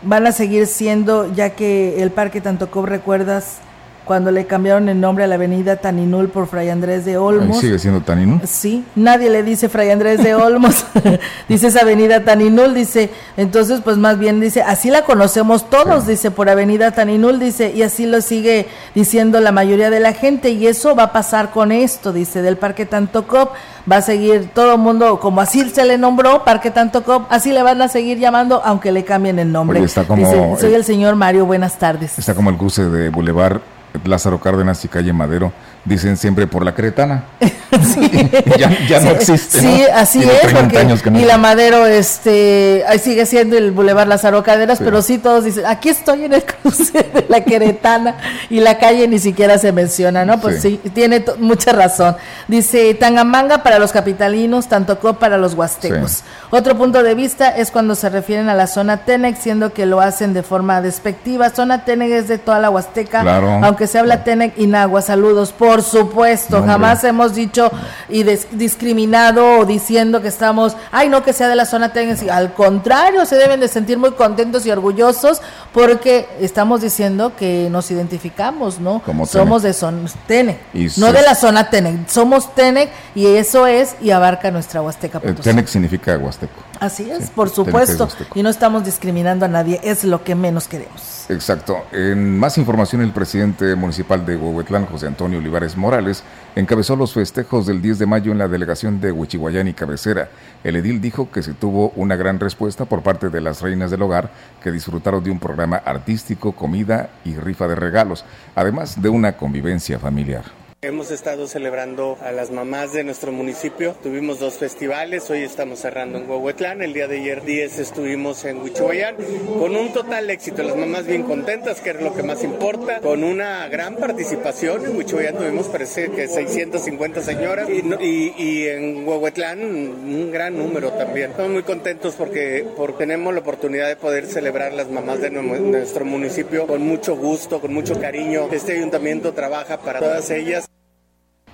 [0.05, 3.59] van a seguir siendo, ya que el Parque Tantocop, recuerdas,
[4.05, 7.59] cuando le cambiaron el nombre a la avenida Taninul por Fray Andrés de Olmos.
[7.59, 8.41] ¿Sigue siendo Taninul?
[8.47, 10.85] Sí, nadie le dice Fray Andrés de Olmos,
[11.49, 16.31] dice esa avenida Taninul, dice, entonces pues más bien dice, así la conocemos todos, dice,
[16.31, 20.67] por avenida Taninul, dice, y así lo sigue diciendo la mayoría de la gente, y
[20.67, 23.53] eso va a pasar con esto, dice, del Parque Tantocop,
[23.91, 27.63] va a seguir todo el mundo, como así se le nombró, Parque Tantocop, así le
[27.63, 29.83] van a seguir llamando, aunque le cambien el nombre.
[29.83, 32.19] está como, dice, soy el señor Mario, buenas tardes.
[32.19, 33.61] Está como el cruce de Boulevard
[34.05, 35.53] Lázaro Cárdenas y calle Madero
[35.85, 37.25] dicen siempre por la Cretana.
[38.89, 39.61] ya, no existe.
[39.61, 44.79] Sí, así es, porque y la Madero este ahí sigue siendo el Boulevard Lázaro Cárdenas,
[44.79, 48.17] pero sí todos dicen, aquí estoy en el cruce de la Queretana
[48.51, 50.41] y la calle ni siquiera se menciona, ¿no?
[50.41, 52.17] Pues sí, tiene mucha razón.
[52.49, 56.23] Dice, Tangamanga para los capitalinos, Tantocó para los huastecos.
[56.51, 60.01] Otro punto de vista es cuando se refieren a la zona Tenec, siendo que lo
[60.01, 61.51] hacen de forma despectiva.
[61.51, 63.23] Zona Tenec es de toda la Huasteca,
[63.63, 65.03] aunque se habla Tenec y Nagua.
[65.03, 67.69] Saludos por por supuesto, jamás hemos dicho
[68.09, 72.37] y discriminado o diciendo que estamos, ay, no que sea de la zona técnica.
[72.37, 77.91] Al contrario, se deben de sentir muy contentos y orgullosos porque estamos diciendo que nos
[77.91, 79.03] identificamos, ¿no?
[79.27, 80.59] somos de zona Tenec,
[80.97, 85.21] no de la zona Tenec, somos Tenec y eso es y abarca nuestra Huasteca.
[85.25, 86.53] Eh, Tenec significa Huasteco.
[86.81, 91.27] Así es, por supuesto, y no estamos discriminando a nadie, es lo que menos queremos.
[91.29, 91.85] Exacto.
[91.93, 96.23] En más información, el presidente municipal de Huehuetlán, José Antonio Olivares Morales,
[96.55, 100.29] encabezó los festejos del 10 de mayo en la delegación de Huichihuayán y Cabecera.
[100.63, 104.03] El edil dijo que se tuvo una gran respuesta por parte de las reinas del
[104.03, 104.31] hogar
[104.63, 109.99] que disfrutaron de un programa artístico, comida y rifa de regalos, además de una convivencia
[109.99, 110.64] familiar.
[110.85, 113.97] Hemos estado celebrando a las mamás de nuestro municipio.
[114.03, 118.61] Tuvimos dos festivales, hoy estamos cerrando en Huehuetlán, el día de ayer 10 estuvimos en
[118.61, 119.17] Huichuayán,
[119.59, 123.25] con un total éxito, las mamás bien contentas, que es lo que más importa, con
[123.25, 124.85] una gran participación.
[124.85, 131.31] En Huichuayán tuvimos parece que 650 señoras y, en Huehuetlán un gran número también.
[131.31, 136.05] Estamos muy contentos porque, porque tenemos la oportunidad de poder celebrar las mamás de nuestro
[136.05, 138.49] municipio con mucho gusto, con mucho cariño.
[138.53, 140.74] Este ayuntamiento trabaja para todas ellas.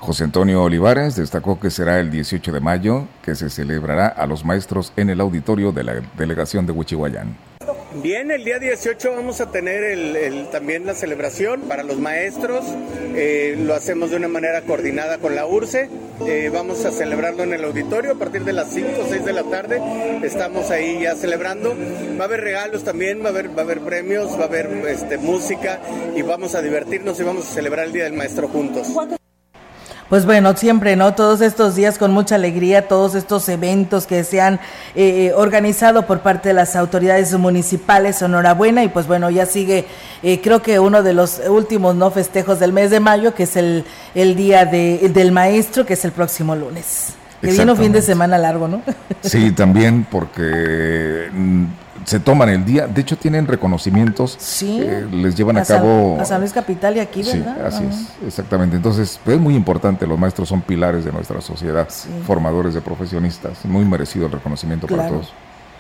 [0.01, 4.47] José Antonio Olivares destacó que será el 18 de mayo que se celebrará a los
[4.47, 7.37] maestros en el auditorio de la delegación de Huichihuayán.
[8.03, 12.65] Bien, el día 18 vamos a tener también la celebración para los maestros.
[13.15, 15.91] Eh, lo hacemos de una manera coordinada con la URCE.
[16.27, 19.33] Eh, vamos a celebrarlo en el auditorio a partir de las 5 o 6 de
[19.33, 19.83] la tarde.
[20.23, 21.75] Estamos ahí ya celebrando.
[22.19, 24.67] Va a haber regalos también, va a haber, va a haber premios, va a haber
[24.89, 25.81] este, música
[26.17, 28.89] y vamos a divertirnos y vamos a celebrar el Día del Maestro juntos.
[30.11, 31.15] Pues bueno, siempre, ¿no?
[31.15, 34.59] Todos estos días con mucha alegría, todos estos eventos que se han eh,
[34.97, 39.87] eh, organizado por parte de las autoridades municipales, enhorabuena, y pues bueno, ya sigue,
[40.25, 42.11] eh, creo que uno de los últimos, ¿no?
[42.11, 43.85] Festejos del mes de mayo, que es el,
[44.17, 47.15] el Día de, del Maestro, que es el próximo lunes.
[47.41, 48.83] Que viene un fin de semana largo, ¿no?
[49.23, 51.31] Sí, también porque
[52.05, 56.19] se toman el día, de hecho tienen reconocimientos, sí, eh, les llevan a, cabo...
[56.21, 57.57] a San Luis Capital y aquí, ¿verdad?
[57.57, 58.77] Sí, así es, exactamente.
[58.77, 61.89] Entonces, es muy importante, los maestros son pilares de nuestra sociedad,
[62.27, 65.33] formadores de profesionistas, muy merecido el reconocimiento para todos.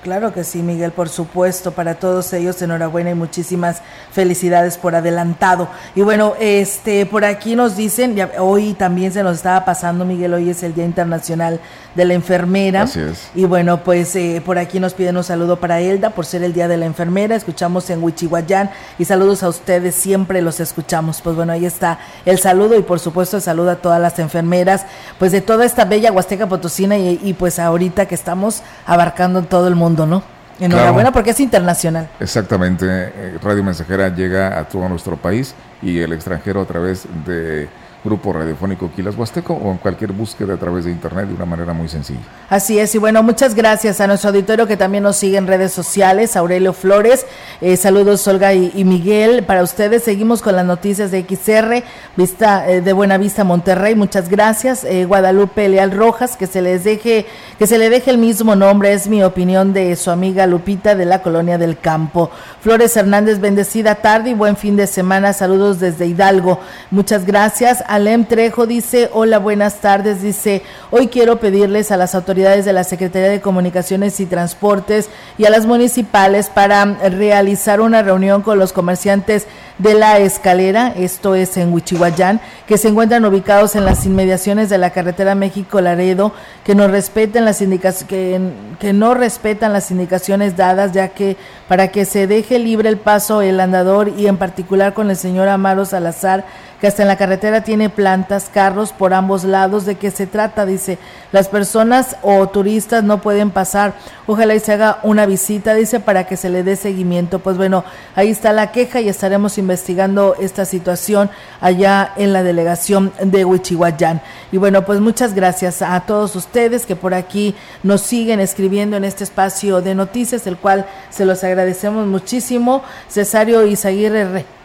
[0.02, 5.68] Claro que sí, Miguel, por supuesto, para todos ellos enhorabuena y muchísimas felicidades por adelantado.
[5.94, 10.48] Y bueno, este por aquí nos dicen, hoy también se nos estaba pasando, Miguel, hoy
[10.48, 11.60] es el Día Internacional
[11.94, 12.82] de la Enfermera.
[12.82, 13.28] Así es.
[13.34, 16.54] Y bueno, pues eh, por aquí nos piden un saludo para Elda por ser el
[16.54, 17.36] Día de la Enfermera.
[17.36, 21.20] Escuchamos en Huichihuayán y saludos a ustedes, siempre los escuchamos.
[21.20, 24.86] Pues bueno, ahí está el saludo y por supuesto el saludo a todas las enfermeras,
[25.18, 29.68] pues de toda esta bella Huasteca Potosina y, y pues ahorita que estamos abarcando todo
[29.68, 30.22] el mundo ¿no?
[30.61, 32.09] Enhorabuena porque es internacional.
[32.20, 32.87] Exactamente.
[32.88, 37.68] Eh, Radio Mensajera llega a todo nuestro país y el extranjero a través de
[38.02, 41.74] Grupo Radiofónico Quilas Huasteco o en cualquier búsqueda a través de internet de una manera
[41.74, 42.20] muy sencilla.
[42.48, 45.72] Así es, y bueno, muchas gracias a nuestro auditorio que también nos sigue en redes
[45.72, 47.26] sociales, Aurelio Flores,
[47.60, 51.84] eh, saludos Olga y, Miguel, para ustedes seguimos con las noticias de XR,
[52.16, 56.84] Vista eh, de Buena Vista Monterrey, muchas gracias, eh, Guadalupe Leal Rojas, que se les
[56.84, 57.26] deje,
[57.58, 61.04] que se le deje el mismo nombre, es mi opinión de su amiga Lupita de
[61.04, 62.30] la Colonia del Campo.
[62.62, 66.60] Flores Hernández, bendecida tarde y buen fin de semana, saludos desde Hidalgo,
[66.90, 67.84] muchas gracias.
[67.90, 72.85] Alem Trejo dice, hola, buenas tardes, dice, hoy quiero pedirles a las autoridades de la
[72.85, 78.72] Secretaría de Comunicaciones y Transportes y a las municipales para realizar una reunión con los
[78.72, 79.48] comerciantes
[79.79, 84.79] de la Escalera, esto es en Huichihuayán, que se encuentran ubicados en las inmediaciones de
[84.79, 88.40] la carretera México-Laredo, que no respeten las que,
[88.78, 91.36] que no respetan las indicaciones dadas, ya que
[91.66, 95.49] para que se deje libre el paso el andador y en particular con el señor
[95.49, 96.45] Amaro Salazar,
[96.81, 99.85] que hasta en la carretera tiene plantas, carros por ambos lados.
[99.85, 100.64] ¿De qué se trata?
[100.64, 100.99] Dice,
[101.31, 103.95] las personas o turistas no pueden pasar.
[104.26, 107.39] Ojalá y se haga una visita, dice, para que se le dé seguimiento.
[107.41, 107.85] Pues bueno,
[108.16, 114.22] ahí está la queja y estaremos investigando esta situación allá en la delegación de Huichihuayán.
[114.51, 119.05] Y bueno, pues muchas gracias a todos ustedes que por aquí nos siguen escribiendo en
[119.05, 122.83] este espacio de noticias, el cual se los agradecemos muchísimo.
[123.09, 124.59] Cesario Isaguirre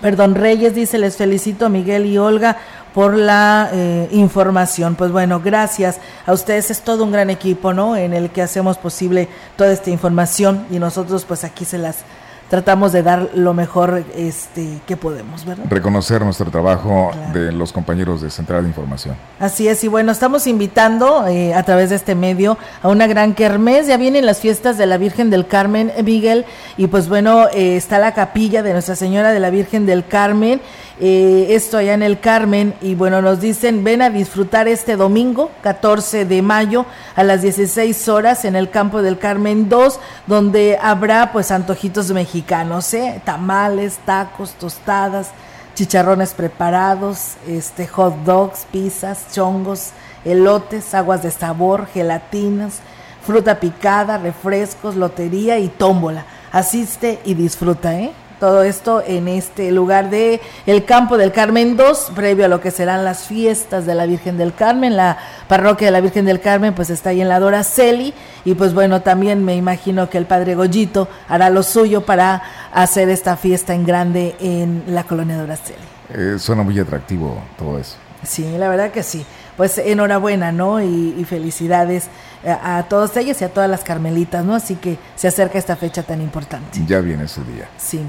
[0.00, 2.56] perdón, Reyes dice, les felicito a Miguel y Olga
[2.94, 4.94] por la eh, información.
[4.94, 7.96] Pues bueno, gracias a ustedes, es todo un gran equipo, ¿no?
[7.96, 11.98] En el que hacemos posible toda esta información y nosotros pues aquí se las
[12.48, 15.64] tratamos de dar lo mejor este que podemos, ¿verdad?
[15.68, 19.16] Reconocer nuestro trabajo de los compañeros de Central de Información.
[19.38, 23.34] Así es, y bueno, estamos invitando eh, a través de este medio a una gran
[23.34, 26.44] kermés, ya vienen las fiestas de la Virgen del Carmen, Miguel,
[26.76, 30.60] y pues bueno, eh, está la capilla de Nuestra Señora de la Virgen del Carmen,
[31.00, 35.50] eh, esto allá en el Carmen, y bueno, nos dicen, ven a disfrutar este domingo,
[35.62, 41.30] 14 de mayo, a las 16 horas, en el campo del Carmen 2, donde habrá
[41.32, 43.22] pues antojitos mexicanos, ¿eh?
[43.24, 45.30] tamales, tacos, tostadas,
[45.74, 49.90] chicharrones preparados, este, hot dogs, pizzas, chongos,
[50.24, 52.80] elotes, aguas de sabor, gelatinas,
[53.22, 56.24] fruta picada, refrescos, lotería y tómbola.
[56.50, 58.12] Asiste y disfruta, ¿eh?
[58.40, 62.70] Todo esto en este lugar de el Campo del Carmen 2, previo a lo que
[62.70, 64.96] serán las fiestas de la Virgen del Carmen.
[64.96, 65.18] La
[65.48, 68.14] parroquia de la Virgen del Carmen pues está ahí en la Dora Celi
[68.44, 73.08] y pues bueno, también me imagino que el Padre Goyito hará lo suyo para hacer
[73.08, 75.78] esta fiesta en grande en la colonia Dora Celi.
[76.10, 77.96] Eh, suena muy atractivo todo eso.
[78.22, 79.26] Sí, la verdad que sí.
[79.56, 80.80] Pues enhorabuena, ¿no?
[80.80, 82.06] Y, felicidades
[82.46, 84.54] a, a todos ellos y a todas las carmelitas, ¿no?
[84.54, 86.80] Así que se acerca esta fecha tan importante.
[86.86, 87.68] Ya viene ese día.
[87.76, 88.00] Sí.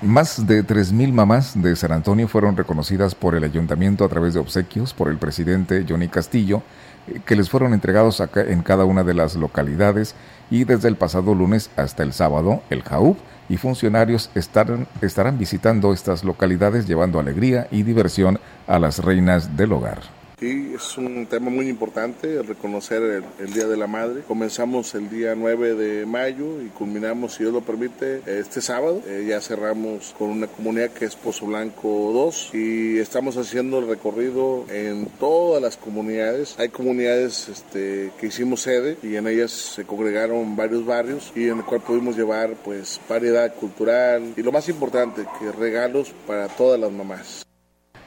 [0.00, 4.38] Más de 3.000 mamás de San Antonio fueron reconocidas por el ayuntamiento a través de
[4.38, 6.62] obsequios por el presidente Johnny Castillo,
[7.08, 10.14] eh, que les fueron entregados en cada una de las localidades
[10.52, 13.16] y desde el pasado lunes hasta el sábado, el JAUB
[13.48, 18.38] y funcionarios estarán, estarán visitando estas localidades llevando alegría y diversión
[18.68, 20.17] a las reinas del hogar.
[20.40, 24.22] Sí, es un tema muy importante, reconocer el, Día de la Madre.
[24.22, 29.02] Comenzamos el día 9 de mayo y culminamos, si Dios lo permite, este sábado.
[29.08, 33.88] Eh, ya cerramos con una comunidad que es Pozo Blanco 2 y estamos haciendo el
[33.88, 36.54] recorrido en todas las comunidades.
[36.56, 41.58] Hay comunidades este, que hicimos sede y en ellas se congregaron varios barrios y en
[41.58, 46.78] el cual pudimos llevar pues variedad cultural y lo más importante, que regalos para todas
[46.78, 47.47] las mamás.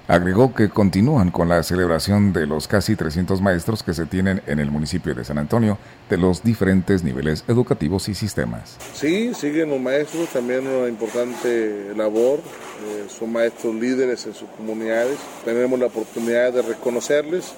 [0.08, 4.60] Agregó que continúan con la celebración de los casi 300 maestros que se tienen en
[4.60, 5.78] el municipio de San Antonio
[6.10, 8.78] de los diferentes niveles educativos y sistemas.
[8.93, 15.18] Sí, siguen los maestros, también una importante labor, eh, son maestros líderes en sus comunidades,
[15.45, 17.54] tenemos la oportunidad de reconocerles,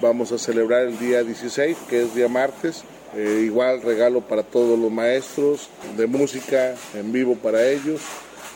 [0.00, 2.84] vamos a celebrar el día 16, que es día martes,
[3.16, 8.02] eh, igual regalo para todos los maestros, de música en vivo para ellos,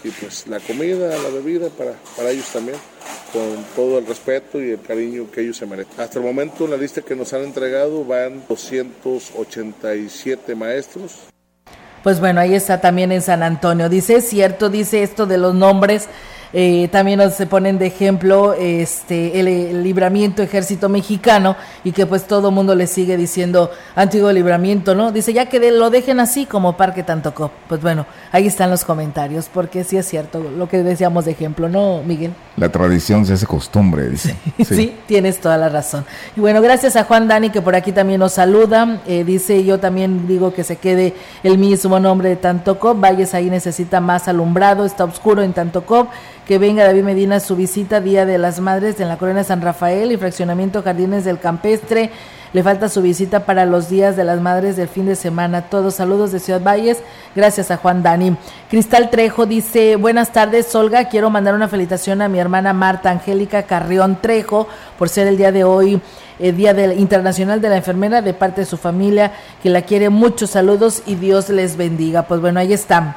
[0.04, 2.76] y pues la comida, la bebida para, para ellos también,
[3.32, 5.92] con todo el respeto y el cariño que ellos se merecen.
[5.98, 11.20] Hasta el momento en la lista que nos han entregado van 287 maestros.
[12.02, 13.88] Pues bueno, ahí está también en San Antonio.
[13.88, 16.08] Dice, es cierto, dice esto de los nombres
[16.52, 22.26] eh, también nos se ponen de ejemplo este el, libramiento ejército mexicano y que pues
[22.26, 25.12] todo mundo le sigue diciendo antiguo libramiento, ¿no?
[25.12, 27.52] Dice ya que lo dejen así como Parque Tantocó.
[27.68, 31.68] Pues bueno, ahí están los comentarios, porque sí es cierto lo que decíamos de ejemplo,
[31.68, 32.32] ¿no, Miguel?
[32.56, 34.36] La tradición se hace costumbre, dice.
[34.70, 36.04] Sí, tienes toda la razón.
[36.36, 39.00] Y bueno, gracias a Juan Dani que por aquí también nos saluda.
[39.06, 43.00] Eh, dice, yo también digo que se quede el mismo nombre de Tantocop.
[43.00, 46.08] Valles ahí necesita más alumbrado, está oscuro en Tantocop
[46.50, 49.62] que venga David Medina a su visita Día de las Madres en la Corona San
[49.62, 52.10] Rafael y Fraccionamiento Jardines del Campestre.
[52.52, 55.68] Le falta su visita para los días de las madres del fin de semana.
[55.70, 57.04] Todos saludos de Ciudad Valles.
[57.36, 58.36] Gracias a Juan Dani.
[58.68, 61.04] Cristal Trejo dice, buenas tardes, Olga.
[61.04, 64.66] Quiero mandar una felicitación a mi hermana Marta Angélica Carrión Trejo
[64.98, 66.00] por ser el día de hoy
[66.40, 69.30] el Día Internacional de la Enfermera de parte de su familia,
[69.62, 70.08] que la quiere.
[70.08, 72.22] Muchos saludos y Dios les bendiga.
[72.22, 73.14] Pues bueno, ahí están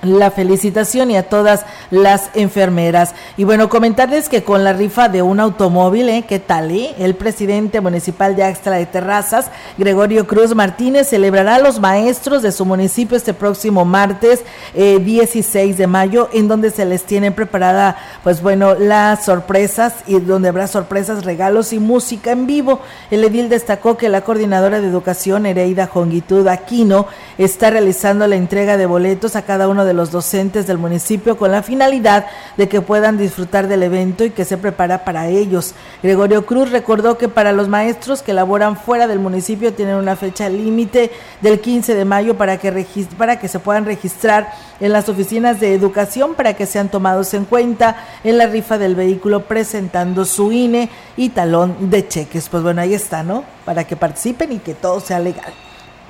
[0.00, 3.14] la felicitación y a todas las enfermeras.
[3.36, 6.24] Y bueno, comentarles que con la rifa de un automóvil, ¿eh?
[6.26, 6.70] ¿qué tal?
[6.70, 6.94] Eh?
[6.98, 12.52] El presidente municipal de Axtra de Terrazas, Gregorio Cruz Martínez, celebrará a los maestros de
[12.52, 14.40] su municipio este próximo martes
[14.74, 20.18] 16 eh, de mayo, en donde se les tiene preparada, pues bueno, las sorpresas y
[20.20, 22.80] donde habrá sorpresas, regalos y música en vivo.
[23.10, 27.06] El edil destacó que la coordinadora de educación, Ereida Jongitud Aquino,
[27.38, 31.50] está realizando la entrega de boletos a cada uno de los docentes del municipio con
[31.50, 32.26] la finalidad
[32.56, 35.74] de que puedan disfrutar del evento y que se prepara para ellos.
[36.02, 40.48] Gregorio Cruz recordó que para los maestros que laboran fuera del municipio tienen una fecha
[40.48, 41.10] límite
[41.40, 45.74] del 15 de mayo para que, para que se puedan registrar en las oficinas de
[45.74, 50.90] educación para que sean tomados en cuenta en la rifa del vehículo presentando su INE
[51.16, 52.48] y talón de cheques.
[52.48, 53.44] Pues bueno, ahí está, ¿no?
[53.64, 55.52] Para que participen y que todo sea legal.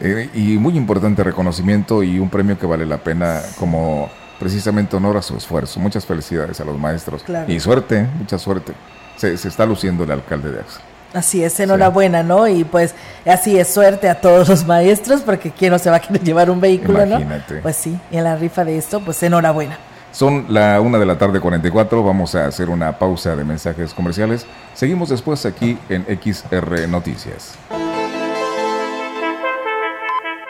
[0.04, 5.16] Eh, y muy importante reconocimiento y un premio que vale la pena como precisamente honor
[5.16, 5.78] a su esfuerzo.
[5.78, 7.24] Muchas felicidades a los maestros.
[7.46, 8.72] Y suerte, mucha suerte.
[9.16, 10.80] Se, está luciendo el alcalde de Axa.
[11.14, 12.48] Así es, enhorabuena, ¿no?
[12.48, 12.94] Y pues
[13.24, 16.50] así es, suerte a todos los maestros, porque quién no se va a querer llevar
[16.50, 17.56] un vehículo, Imagínate.
[17.56, 17.60] ¿no?
[17.60, 19.78] Pues sí, y en la rifa de esto, pues enhorabuena.
[20.10, 24.46] Son la una de la tarde 44, vamos a hacer una pausa de mensajes comerciales.
[24.74, 27.58] Seguimos después aquí en XR Noticias.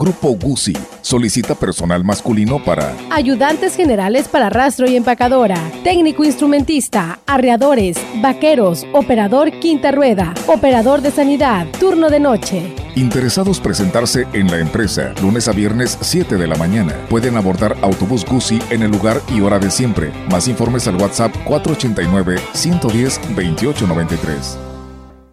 [0.00, 0.72] Grupo Guzzi
[1.02, 9.50] solicita personal masculino para ayudantes generales para rastro y empacadora, técnico instrumentista, arreadores, vaqueros, operador
[9.60, 12.74] quinta rueda, operador de sanidad, turno de noche.
[12.96, 16.94] Interesados presentarse en la empresa lunes a viernes 7 de la mañana.
[17.10, 20.12] Pueden abordar autobús Guzzi en el lugar y hora de siempre.
[20.30, 24.69] Más informes al WhatsApp 489 110 2893.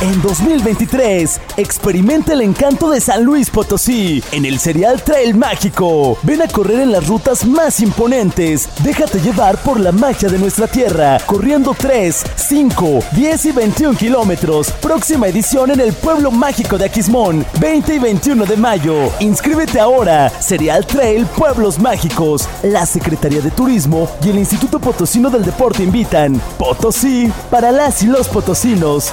[0.00, 6.16] en 2023, experimenta el encanto de San Luis Potosí en el Serial Trail Mágico.
[6.22, 8.68] Ven a correr en las rutas más imponentes.
[8.84, 14.70] Déjate llevar por la magia de nuestra tierra, corriendo 3, 5, 10 y 21 kilómetros.
[14.72, 19.10] Próxima edición en el Pueblo Mágico de Aquismón, 20 y 21 de mayo.
[19.18, 20.30] Inscríbete ahora.
[20.30, 22.48] Serial Trail Pueblos Mágicos.
[22.62, 26.40] La Secretaría de Turismo y el Instituto Potosino del Deporte invitan.
[26.56, 29.12] Potosí para las y los potosinos.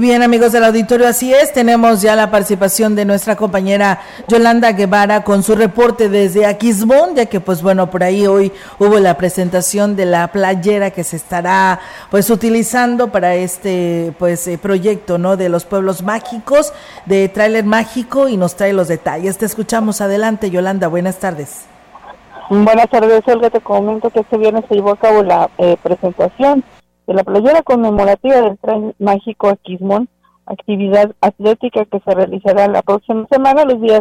[0.00, 1.52] Bien, amigos del auditorio, así es.
[1.52, 7.26] Tenemos ya la participación de nuestra compañera Yolanda Guevara con su reporte desde Aquismón, ya
[7.26, 11.78] que, pues bueno, por ahí hoy hubo la presentación de la playera que se estará,
[12.10, 15.36] pues, utilizando para este, pues, eh, proyecto, ¿no?
[15.36, 16.72] De los pueblos mágicos,
[17.04, 19.36] de Trailer Mágico, y nos trae los detalles.
[19.36, 20.88] Te escuchamos adelante, Yolanda.
[20.88, 21.66] Buenas tardes.
[22.48, 23.50] Buenas tardes, Olga.
[23.50, 26.64] Te comento que este viernes se llevó a cabo la eh, presentación
[27.12, 30.08] de la playera conmemorativa del tren mágico Aquismón,
[30.46, 34.00] actividad atlética que se realizará la próxima semana, los días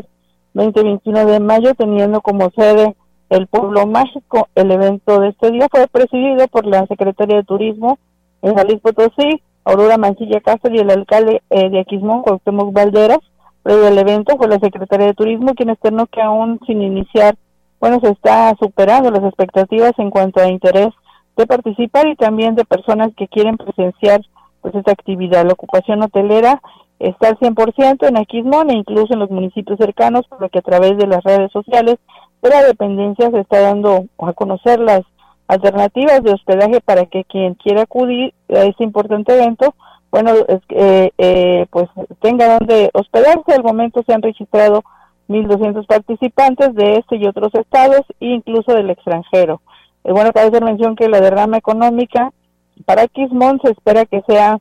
[0.54, 2.96] 20 y 21 de mayo, teniendo como sede
[3.30, 4.48] el pueblo mágico.
[4.56, 8.00] El evento de este día fue presidido por la secretaria de Turismo
[8.42, 13.20] en Jalisco Potosí, Aurora Mancilla Cáceres y el alcalde eh, de Aquismón, Cuauhtémoc Valderas.
[13.62, 17.36] Previo al evento fue la secretaria de Turismo quien externó que aún sin iniciar,
[17.82, 20.90] bueno, se está superando las expectativas en cuanto a interés
[21.38, 24.22] de participar y también de personas que quieren presenciar
[24.62, 25.46] pues esta actividad.
[25.46, 26.62] La ocupación hotelera
[27.00, 30.64] está al 100% en Aquismón e incluso en los municipios cercanos, por lo que a
[30.64, 31.98] través de las redes sociales
[32.42, 35.02] de la dependencia se está dando a conocer las
[35.48, 39.76] alternativas de hospedaje para que quien quiera acudir a este importante evento,
[40.12, 40.32] bueno,
[40.70, 43.54] eh, eh, pues tenga donde hospedarse.
[43.54, 44.84] Al momento se han registrado
[45.30, 49.62] 1.200 participantes de este y otros estados e incluso del extranjero.
[50.04, 52.32] Eh, bueno, cabe hacer mención que la derrama económica
[52.86, 54.60] para Quismón se espera que sea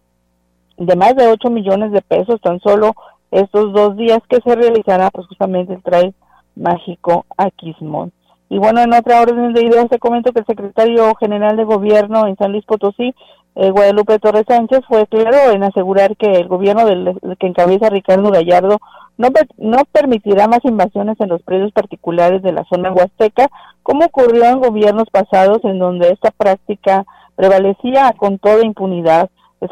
[0.77, 2.95] de más de 8 millones de pesos tan solo
[3.31, 6.15] estos dos días que se realizará pues justamente el trail
[6.57, 8.13] mágico a Quismón.
[8.49, 12.27] Y bueno, en otra orden de ideas te comento que el secretario general de gobierno
[12.27, 13.15] en San Luis Potosí,
[13.55, 18.31] eh, Guadalupe Torres Sánchez, fue claro en asegurar que el gobierno del, que encabeza Ricardo
[18.31, 18.81] Gallardo
[19.21, 23.51] no, no permitirá más invasiones en los predios particulares de la zona huasteca,
[23.83, 27.05] como ocurrió en gobiernos pasados en donde esta práctica
[27.37, 29.29] prevalecía con toda impunidad.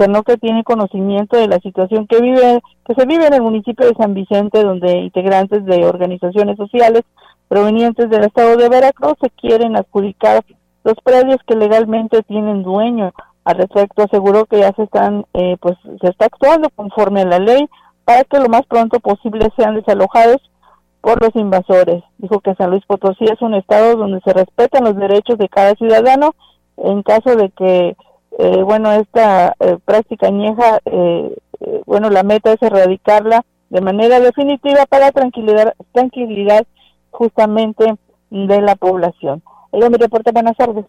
[0.09, 3.87] no que tiene conocimiento de la situación que vive, que se vive en el municipio
[3.87, 7.05] de San Vicente, donde integrantes de organizaciones sociales
[7.49, 10.45] provenientes del estado de Veracruz se quieren adjudicar
[10.85, 13.13] los predios que legalmente tienen dueño.
[13.45, 17.39] Al respecto aseguró que ya se están, eh, pues se está actuando conforme a la
[17.39, 17.67] ley
[18.09, 20.39] para que lo más pronto posible sean desalojados
[21.03, 22.03] por los invasores.
[22.17, 25.75] Dijo que San Luis Potosí es un estado donde se respetan los derechos de cada
[25.75, 26.35] ciudadano
[26.79, 27.97] en caso de que,
[28.39, 30.81] eh, bueno, esta eh, práctica añeja,
[31.85, 36.67] bueno, la meta es erradicarla de manera definitiva para tranquilidad, tranquilidad
[37.11, 37.95] justamente
[38.31, 39.43] de la población.
[39.71, 40.87] Ella me reporta, buenas tardes.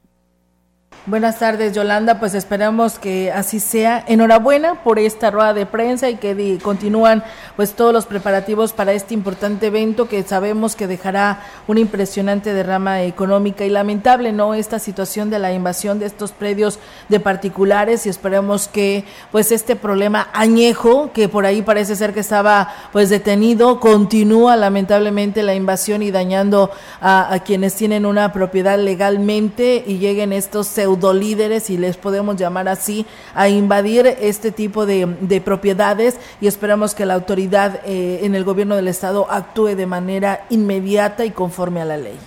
[1.06, 2.20] Buenas tardes, Yolanda.
[2.20, 4.04] Pues esperamos que así sea.
[4.06, 7.24] Enhorabuena por esta rueda de prensa y que continúan
[7.56, 13.02] pues todos los preparativos para este importante evento que sabemos que dejará una impresionante derrama
[13.04, 14.54] económica y lamentable, ¿no?
[14.54, 19.78] Esta situación de la invasión de estos predios de particulares y esperemos que pues este
[19.78, 26.04] problema añejo que por ahí parece ser que estaba pues detenido continúa lamentablemente la invasión
[26.04, 30.68] y dañando a, a quienes tienen una propiedad legalmente y lleguen estos
[31.14, 35.08] líderes, y les podemos llamar así, a invadir este tipo de,
[35.44, 40.42] propiedades y esperamos que la autoridad eh, en el gobierno del estado actúe de manera
[40.50, 42.18] inmediata y conforme a la ley.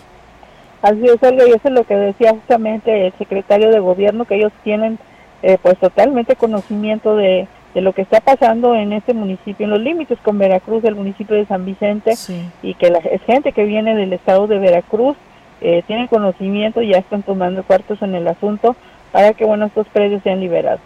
[0.82, 4.52] Así es, y eso es lo que decía justamente el secretario de gobierno, que ellos
[4.64, 4.98] tienen
[5.42, 10.18] eh, pues totalmente conocimiento de, lo que está pasando en este municipio, en los límites
[10.20, 12.14] con Veracruz, el municipio de San Vicente,
[12.62, 15.16] y que la gente que viene del estado de Veracruz
[15.62, 18.76] eh, tienen conocimiento y ya están tomando cuartos en el asunto
[19.12, 20.80] para que bueno estos predios sean liberados.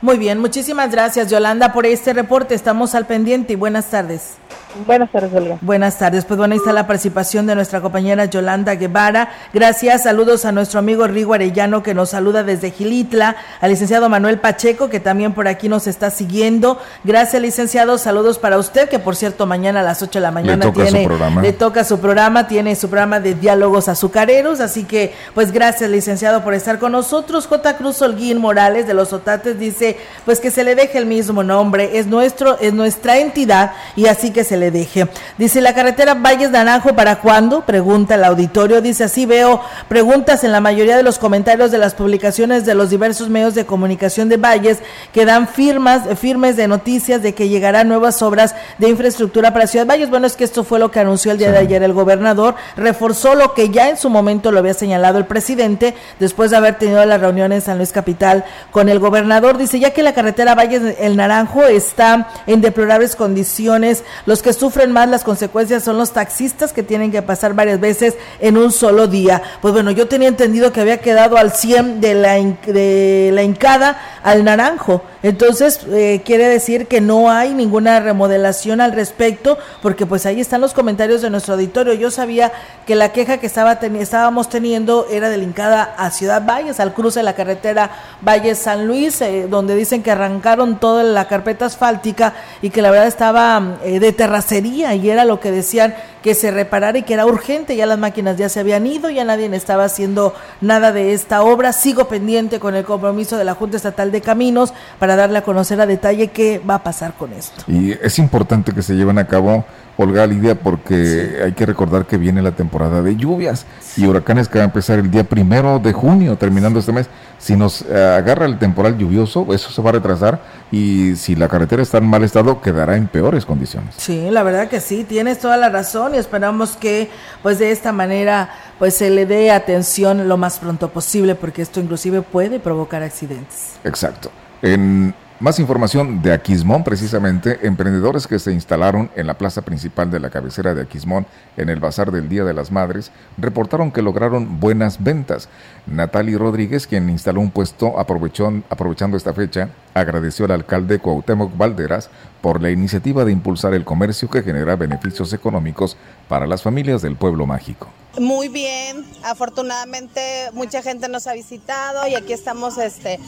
[0.00, 2.54] Muy bien, muchísimas gracias Yolanda por este reporte.
[2.54, 4.38] Estamos al pendiente y buenas tardes.
[4.86, 5.58] Buenas tardes, Olga.
[5.60, 6.24] Buenas tardes.
[6.24, 9.30] Pues bueno, ahí está la participación de nuestra compañera Yolanda Guevara.
[9.52, 10.04] Gracias.
[10.04, 14.88] Saludos a nuestro amigo Rigo Arellano que nos saluda desde Gilitla, al licenciado Manuel Pacheco
[14.88, 16.78] que también por aquí nos está siguiendo.
[17.04, 17.98] Gracias, licenciado.
[17.98, 21.08] Saludos para usted, que por cierto mañana a las 8 de la mañana le tiene
[21.42, 26.42] le toca su programa, tiene su programa de diálogos azucareros, así que pues gracias, licenciado,
[26.42, 27.46] por estar con nosotros.
[27.46, 27.76] J.
[27.76, 31.98] Cruz Holguín Morales de los Otates dice, pues que se le deje el mismo nombre,
[31.98, 35.08] es nuestro es nuestra entidad y así que se le deje.
[35.38, 37.62] Dice, ¿la carretera Valles Naranjo para cuándo?
[37.62, 38.80] Pregunta el auditorio.
[38.80, 42.90] Dice, así veo preguntas en la mayoría de los comentarios de las publicaciones de los
[42.90, 44.78] diversos medios de comunicación de Valles
[45.12, 49.86] que dan firmas, firmes de noticias de que llegarán nuevas obras de infraestructura para Ciudad
[49.86, 50.10] Valles.
[50.10, 52.54] Bueno, es que esto fue lo que anunció el día de ayer el gobernador.
[52.76, 56.78] Reforzó lo que ya en su momento lo había señalado el presidente después de haber
[56.78, 59.58] tenido la reunión en San Luis Capital con el gobernador.
[59.58, 64.92] Dice, ya que la carretera Valles El Naranjo está en deplorables condiciones, los que sufren
[64.92, 69.06] más las consecuencias son los taxistas que tienen que pasar varias veces en un solo
[69.06, 69.42] día.
[69.60, 74.20] Pues bueno, yo tenía entendido que había quedado al 100 de la, de la hincada
[74.22, 80.26] al naranjo Entonces, eh, quiere decir que no hay ninguna remodelación al respecto, porque pues
[80.26, 81.94] ahí están los comentarios de nuestro auditorio.
[81.94, 82.52] Yo sabía
[82.86, 87.24] que la queja que estaba estábamos teniendo era delincada a Ciudad Valles, al cruce de
[87.24, 92.82] la carretera Valles-San Luis, eh, donde dicen que arrancaron toda la carpeta asfáltica y que
[92.82, 97.02] la verdad estaba eh, de terracería y era lo que decían que se reparara y
[97.02, 100.92] que era urgente, ya las máquinas ya se habían ido, ya nadie estaba haciendo nada
[100.92, 105.11] de esta obra, sigo pendiente con el compromiso de la Junta Estatal de Caminos para
[105.16, 107.64] darle a conocer a detalle qué va a pasar con esto.
[107.66, 109.64] Y es importante que se lleven a cabo
[109.96, 114.58] Olga Lidia, porque hay que recordar que viene la temporada de lluvias y huracanes que
[114.58, 117.08] va a empezar el día primero de junio, terminando este mes.
[117.38, 120.40] Si nos eh, agarra el temporal lluvioso, eso se va a retrasar
[120.70, 123.94] y si la carretera está en mal estado, quedará en peores condiciones.
[123.98, 127.10] Sí, la verdad que sí, tienes toda la razón y esperamos que
[127.42, 131.80] pues de esta manera pues se le dé atención lo más pronto posible porque esto
[131.80, 133.74] inclusive puede provocar accidentes.
[133.84, 134.30] Exacto.
[134.62, 140.20] En más información de Aquismón, precisamente, emprendedores que se instalaron en la plaza principal de
[140.20, 144.60] la cabecera de Aquismón en el Bazar del Día de las Madres, reportaron que lograron
[144.60, 145.48] buenas ventas.
[145.88, 152.62] Natalie Rodríguez, quien instaló un puesto aprovechando esta fecha, agradeció al alcalde Cuauhtémoc Valderas por
[152.62, 155.96] la iniciativa de impulsar el comercio que genera beneficios económicos
[156.28, 157.88] para las familias del pueblo mágico.
[158.18, 163.18] Muy bien, afortunadamente mucha gente nos ha visitado y aquí estamos este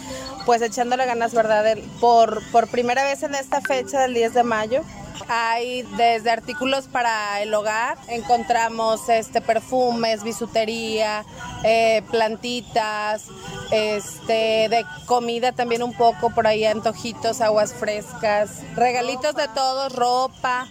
[0.44, 1.76] pues echándole ganas, ¿verdad?
[2.00, 4.82] Por, por primera vez en esta fecha del 10 de mayo.
[5.28, 11.24] Hay desde artículos para el hogar, encontramos este perfumes, bisutería,
[11.62, 13.26] eh, plantitas,
[13.70, 20.68] este de comida también un poco por ahí antojitos, aguas frescas, regalitos de todos, ropa,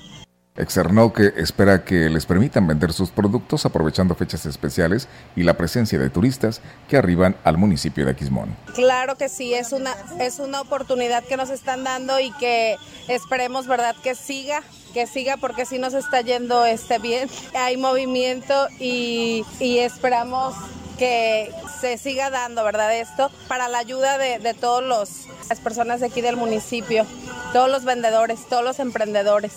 [0.55, 5.97] Externó que espera que les permitan vender sus productos aprovechando fechas especiales y la presencia
[5.97, 8.55] de turistas que arriban al municipio de Aquismón.
[8.75, 12.75] Claro que sí, es una, es una oportunidad que nos están dando y que
[13.07, 14.61] esperemos, ¿verdad?, que siga,
[14.93, 17.27] que siga porque sí nos está yendo este bien.
[17.55, 20.53] Hay movimiento y, y esperamos
[20.99, 21.51] que
[21.81, 22.95] se siga dando, ¿verdad?
[22.95, 27.05] Esto para la ayuda de, de todos los las personas de aquí del municipio,
[27.51, 29.51] todos los vendedores, todos los emprendedores.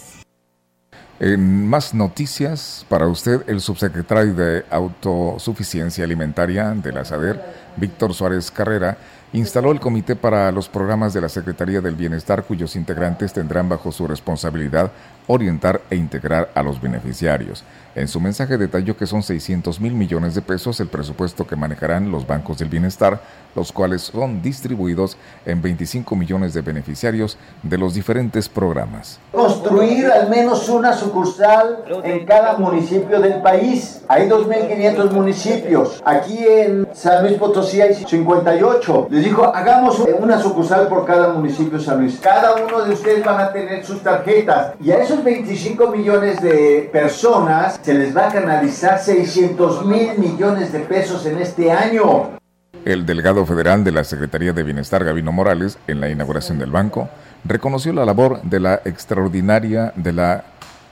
[1.19, 7.43] En más noticias para usted, el subsecretario de Autosuficiencia Alimentaria de la SADER,
[7.79, 8.99] Víctor Suárez Carrera,
[9.33, 13.93] instaló el comité para los programas de la Secretaría del Bienestar cuyos integrantes tendrán bajo
[13.93, 14.93] su responsabilidad
[15.27, 17.64] orientar e integrar a los beneficiarios.
[17.97, 22.11] En su mensaje detalló que son 600 mil millones de pesos el presupuesto que manejarán
[22.11, 23.22] los bancos del bienestar,
[23.55, 25.16] los cuales son distribuidos
[25.47, 29.18] en 25 millones de beneficiarios de los diferentes programas.
[29.33, 34.03] Construir al menos una sucursal en cada municipio del país.
[34.09, 36.03] Hay 2.500 municipios.
[36.05, 39.09] Aquí en San Luis Potosí hay 58.
[39.11, 42.18] Les dijo, hagamos una sucursal por cada municipio San Luis.
[42.20, 44.74] Cada uno de ustedes van a tener sus tarjetas.
[44.83, 50.73] Y a esos 25 millones de personas se les va a canalizar 600 mil millones
[50.73, 52.37] de pesos en este año.
[52.85, 57.09] El delegado federal de la Secretaría de Bienestar, Gabino Morales, en la inauguración del banco,
[57.45, 60.45] reconoció la labor de la extraordinaria de la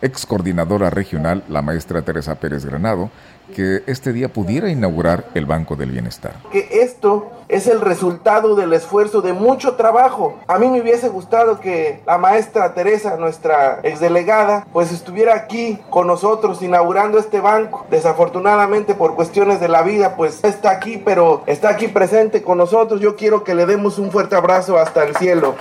[0.05, 3.11] ex coordinadora regional, la maestra Teresa Pérez Granado,
[3.55, 6.35] que este día pudiera inaugurar el Banco del Bienestar.
[6.53, 10.39] Que esto es el resultado del esfuerzo de mucho trabajo.
[10.47, 16.07] A mí me hubiese gustado que la maestra Teresa, nuestra exdelegada, pues estuviera aquí con
[16.07, 17.87] nosotros inaugurando este banco.
[17.91, 23.01] Desafortunadamente por cuestiones de la vida, pues está aquí, pero está aquí presente con nosotros.
[23.01, 25.55] Yo quiero que le demos un fuerte abrazo hasta el cielo.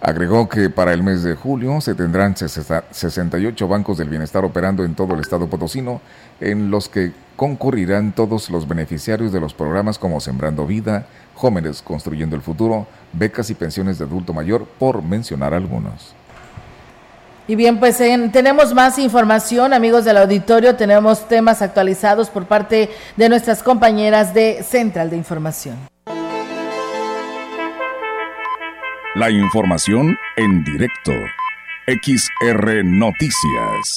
[0.00, 4.94] Agregó que para el mes de julio se tendrán 68 bancos del bienestar operando en
[4.94, 6.02] todo el estado potosino,
[6.38, 12.36] en los que concurrirán todos los beneficiarios de los programas como Sembrando Vida, Jóvenes Construyendo
[12.36, 16.14] el Futuro, becas y pensiones de adulto mayor, por mencionar algunos.
[17.48, 23.28] Y bien, pues tenemos más información, amigos del auditorio, tenemos temas actualizados por parte de
[23.28, 25.95] nuestras compañeras de Central de Información.
[29.16, 31.10] La información en directo.
[31.86, 33.96] XR Noticias.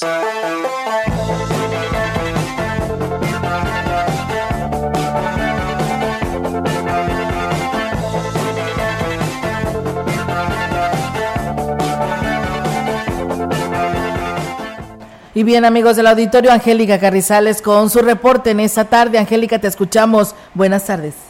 [15.34, 19.18] Y bien, amigos del auditorio, Angélica Carrizales con su reporte en esta tarde.
[19.18, 20.34] Angélica, te escuchamos.
[20.54, 21.29] Buenas tardes.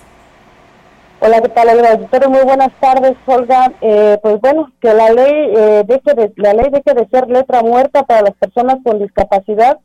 [1.22, 2.30] Hola, ¿qué tal, auditorio?
[2.30, 3.70] Muy buenas tardes, Olga.
[3.82, 7.60] Eh, pues bueno, que la ley, eh, deje de, la ley deje de ser letra
[7.62, 9.78] muerta para las personas con discapacidad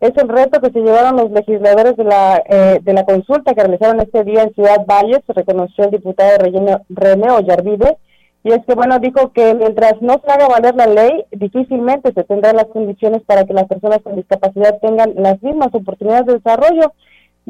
[0.00, 3.62] es el reto que se llevaron los legisladores de la, eh, de la consulta que
[3.62, 6.38] realizaron este día en Ciudad Valles, reconoció el diputado
[6.88, 7.98] René Ollarvide,
[8.42, 12.24] y es que, bueno, dijo que mientras no se haga valer la ley, difícilmente se
[12.24, 16.94] tendrán las condiciones para que las personas con discapacidad tengan las mismas oportunidades de desarrollo.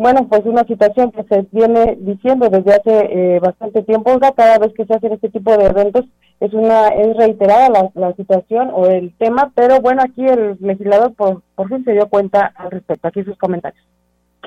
[0.01, 4.73] Bueno, pues una situación que se viene diciendo desde hace eh, bastante tiempo, cada vez
[4.75, 6.07] que se hacen este tipo de eventos
[6.41, 11.13] es una es reiterada la, la situación o el tema, pero bueno, aquí el legislador
[11.15, 13.09] por, por fin se dio cuenta al respecto.
[13.09, 13.85] Aquí sus comentarios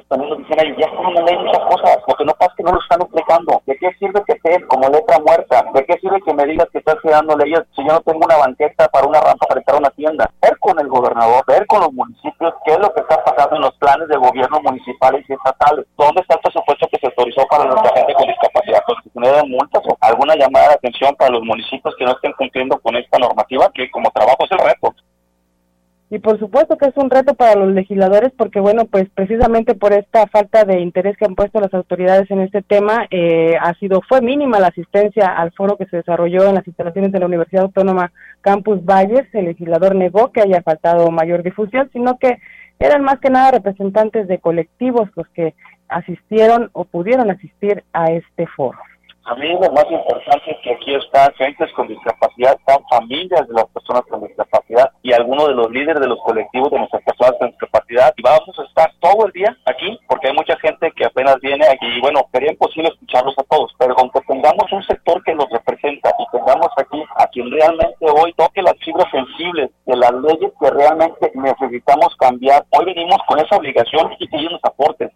[0.09, 2.51] también lo dicen ahí, ya están en la ley muchas cosas, lo que no pasa
[2.51, 3.61] es que no lo están explicando.
[3.65, 5.65] ¿De qué sirve que esté como letra muerta?
[5.73, 8.37] ¿De qué sirve que me digas que estás creando leyes si yo no tengo una
[8.37, 10.29] banqueta para una rampa para entrar a una tienda?
[10.41, 13.61] Ver con el gobernador, ver con los municipios qué es lo que está pasando en
[13.63, 15.85] los planes de gobierno municipales y estatales.
[15.97, 18.83] ¿Dónde está el presupuesto que se autorizó para nuestra gente con discapacidad?
[18.85, 22.79] ¿Constitución de multas o alguna llamada de atención para los municipios que no estén cumpliendo
[22.79, 23.71] con esta normativa?
[23.73, 24.92] Que como trabajo es el reto.
[26.13, 29.93] Y por supuesto que es un reto para los legisladores porque, bueno, pues precisamente por
[29.93, 33.99] esta falta de interés que han puesto las autoridades en este tema, eh, ha sido,
[34.07, 37.63] fue mínima la asistencia al foro que se desarrolló en las instalaciones de la Universidad
[37.63, 39.25] Autónoma Campus Valles.
[39.33, 42.37] El legislador negó que haya faltado mayor difusión, sino que
[42.77, 45.55] eran más que nada representantes de colectivos los que
[45.87, 48.77] asistieron o pudieron asistir a este foro.
[49.25, 53.53] A mí lo más importante es que aquí están gentes con discapacidad, están familias de
[53.53, 57.35] las personas con discapacidad y algunos de los líderes de los colectivos de nuestras personas
[57.39, 58.13] con discapacidad.
[58.17, 61.65] Y vamos a estar todo el día aquí porque hay mucha gente que apenas viene
[61.65, 61.87] aquí.
[61.87, 66.13] Y bueno, sería imposible escucharlos a todos, pero aunque tengamos un sector que los representa
[66.19, 70.69] y tengamos aquí a quien realmente hoy toque las fibras sensibles de las leyes que
[70.69, 75.09] realmente necesitamos cambiar, hoy venimos con esa obligación y que ellos nos aporten.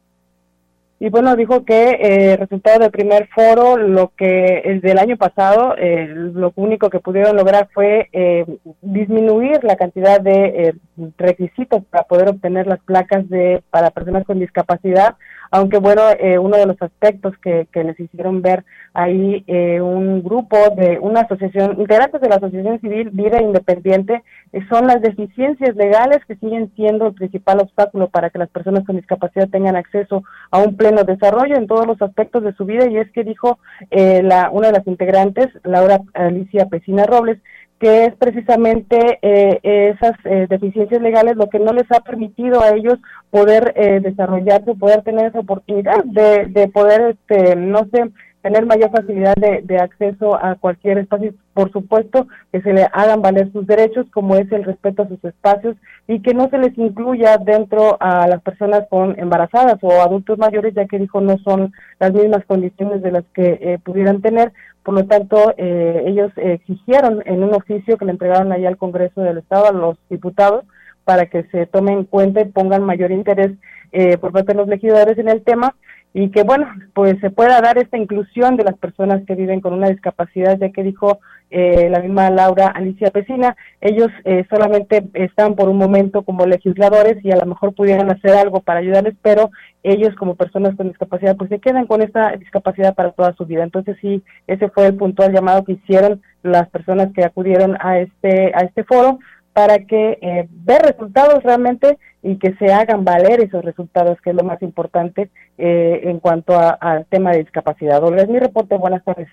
[0.99, 5.75] Y bueno, dijo que eh, resultado del primer foro, lo que el del año pasado,
[5.77, 8.45] eh, lo único que pudieron lograr fue eh,
[8.81, 10.73] disminuir la cantidad de eh,
[11.17, 15.15] requisitos para poder obtener las placas de para personas con discapacidad
[15.51, 20.23] aunque bueno, eh, uno de los aspectos que, que les hicieron ver ahí eh, un
[20.23, 24.23] grupo de una asociación, integrantes de la Asociación Civil Vida Independiente,
[24.53, 28.85] eh, son las deficiencias legales que siguen siendo el principal obstáculo para que las personas
[28.85, 32.87] con discapacidad tengan acceso a un pleno desarrollo en todos los aspectos de su vida.
[32.89, 33.59] Y es que dijo
[33.91, 37.39] la, una de las integrantes, Laura Alicia Pesina Robles,
[37.79, 39.59] que es precisamente eh,
[39.93, 42.95] esas eh, deficiencias legales lo que no les ha permitido a ellos
[43.29, 48.09] poder eh, desarrollarse, poder tener esa oportunidad de, de poder, este, no sé,
[48.47, 53.51] tener mayor facilidad de, acceso a cualquier espacio, por supuesto, que se le hagan valer
[53.51, 55.75] sus derechos, como es el respeto a sus espacios,
[56.07, 60.73] y que no se les incluya dentro a las personas con embarazadas o adultos mayores,
[60.73, 64.53] ya que dijo no son las mismas condiciones de las que eh, pudieran tener.
[64.81, 69.19] Por lo tanto, eh, ellos exigieron en un oficio que le entregaron allá al Congreso
[69.19, 70.63] del Estado, a los diputados,
[71.03, 73.51] para que se tomen en cuenta y pongan mayor interés
[73.91, 75.75] eh, por parte de los legisladores en el tema
[76.13, 79.73] y que bueno, pues se pueda dar esta inclusión de las personas que viven con
[79.73, 85.55] una discapacidad, ya que dijo eh, la misma Laura Alicia Pesina, ellos eh, solamente están
[85.55, 89.51] por un momento como legisladores y a lo mejor pudieran hacer algo para ayudarles, pero
[89.83, 93.63] ellos como personas con discapacidad pues se quedan con esta discapacidad para toda su vida.
[93.63, 98.51] Entonces sí, ese fue el puntual llamado que hicieron las personas que acudieron a este
[98.53, 99.19] a este foro
[99.53, 101.97] para que eh, ver resultados realmente
[102.27, 106.59] y que se hagan valer esos resultados, que es lo más importante eh, en cuanto
[106.59, 108.03] al tema de discapacidad.
[108.03, 108.75] Olga, es mi reporte.
[108.75, 109.29] Buenas tardes.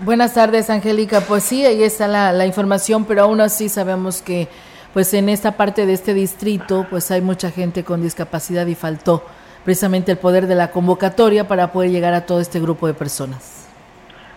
[0.00, 1.22] Buenas tardes, Angélica.
[1.22, 4.46] Pues sí, ahí está la, la, información, pero aún así sabemos que
[4.92, 9.22] pues en esta parte de este distrito pues hay mucha gente con discapacidad y faltó
[9.64, 13.66] precisamente el poder de la convocatoria para poder llegar a todo este grupo de personas.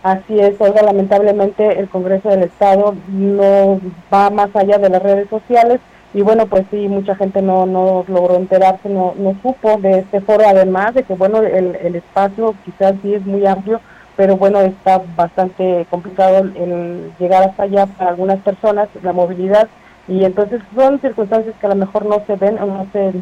[0.01, 3.81] Así es, Olga, lamentablemente el Congreso del Estado no
[4.11, 5.81] va más allá de las redes sociales
[6.13, 10.19] y bueno, pues sí, mucha gente no, no logró enterarse, no, no supo de este
[10.21, 13.79] foro, además de que bueno, el, el espacio quizás sí es muy amplio,
[14.17, 19.69] pero bueno, está bastante complicado el llegar hasta allá para algunas personas, la movilidad,
[20.07, 23.13] y entonces son circunstancias que a lo mejor no se ven o no se,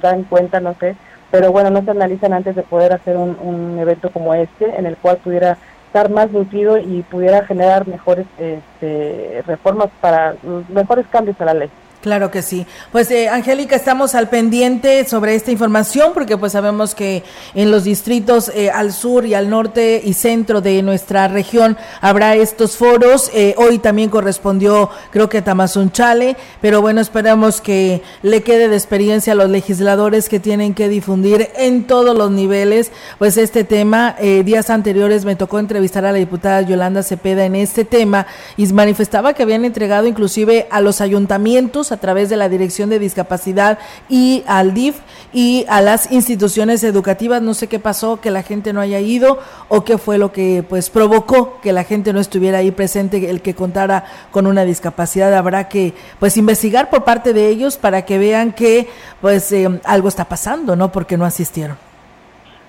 [0.00, 0.96] dan cuenta, no sé,
[1.30, 4.86] pero bueno, no se analizan antes de poder hacer un, un evento como este, en
[4.86, 10.36] el cual pudiera estar más nutrido y pudiera generar mejores este, reformas para
[10.68, 11.70] mejores cambios a la ley.
[12.00, 12.64] Claro que sí.
[12.92, 17.24] Pues eh, Angélica, estamos al pendiente sobre esta información porque pues sabemos que
[17.54, 22.36] en los distritos eh, al sur y al norte y centro de nuestra región habrá
[22.36, 23.32] estos foros.
[23.34, 28.76] Eh, hoy también correspondió creo que a Tamazunchale, pero bueno, esperamos que le quede de
[28.76, 34.14] experiencia a los legisladores que tienen que difundir en todos los niveles pues este tema.
[34.20, 38.66] Eh, días anteriores me tocó entrevistar a la diputada Yolanda Cepeda en este tema y
[38.72, 43.78] manifestaba que habían entregado inclusive a los ayuntamientos a través de la Dirección de Discapacidad
[44.08, 44.96] y al DIF
[45.32, 47.42] y a las instituciones educativas.
[47.42, 50.64] No sé qué pasó, que la gente no haya ido o qué fue lo que
[50.68, 55.34] pues provocó que la gente no estuviera ahí presente, el que contara con una discapacidad.
[55.34, 58.88] Habrá que pues investigar por parte de ellos para que vean que
[59.20, 60.92] pues eh, algo está pasando, ¿no?
[60.92, 61.76] Porque no asistieron.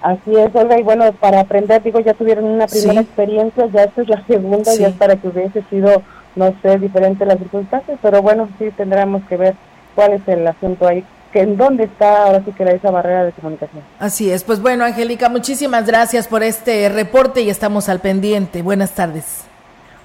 [0.02, 4.02] Así es, Olga, y bueno, para aprender, digo, ya tuvieron una primera experiencia, ya esta
[4.02, 6.04] es la segunda, ya es para que hubiese sido,
[6.40, 9.56] no sé, diferente las circunstancias, pero bueno, sí tendremos que ver
[9.94, 13.26] cuál es el asunto ahí que en dónde está ahora sí que era esa barrera
[13.26, 13.84] de comunicación.
[14.00, 18.64] Así es, pues bueno, Angélica, muchísimas gracias por este reporte y estamos al pendiente.
[18.64, 19.44] Buenas tardes.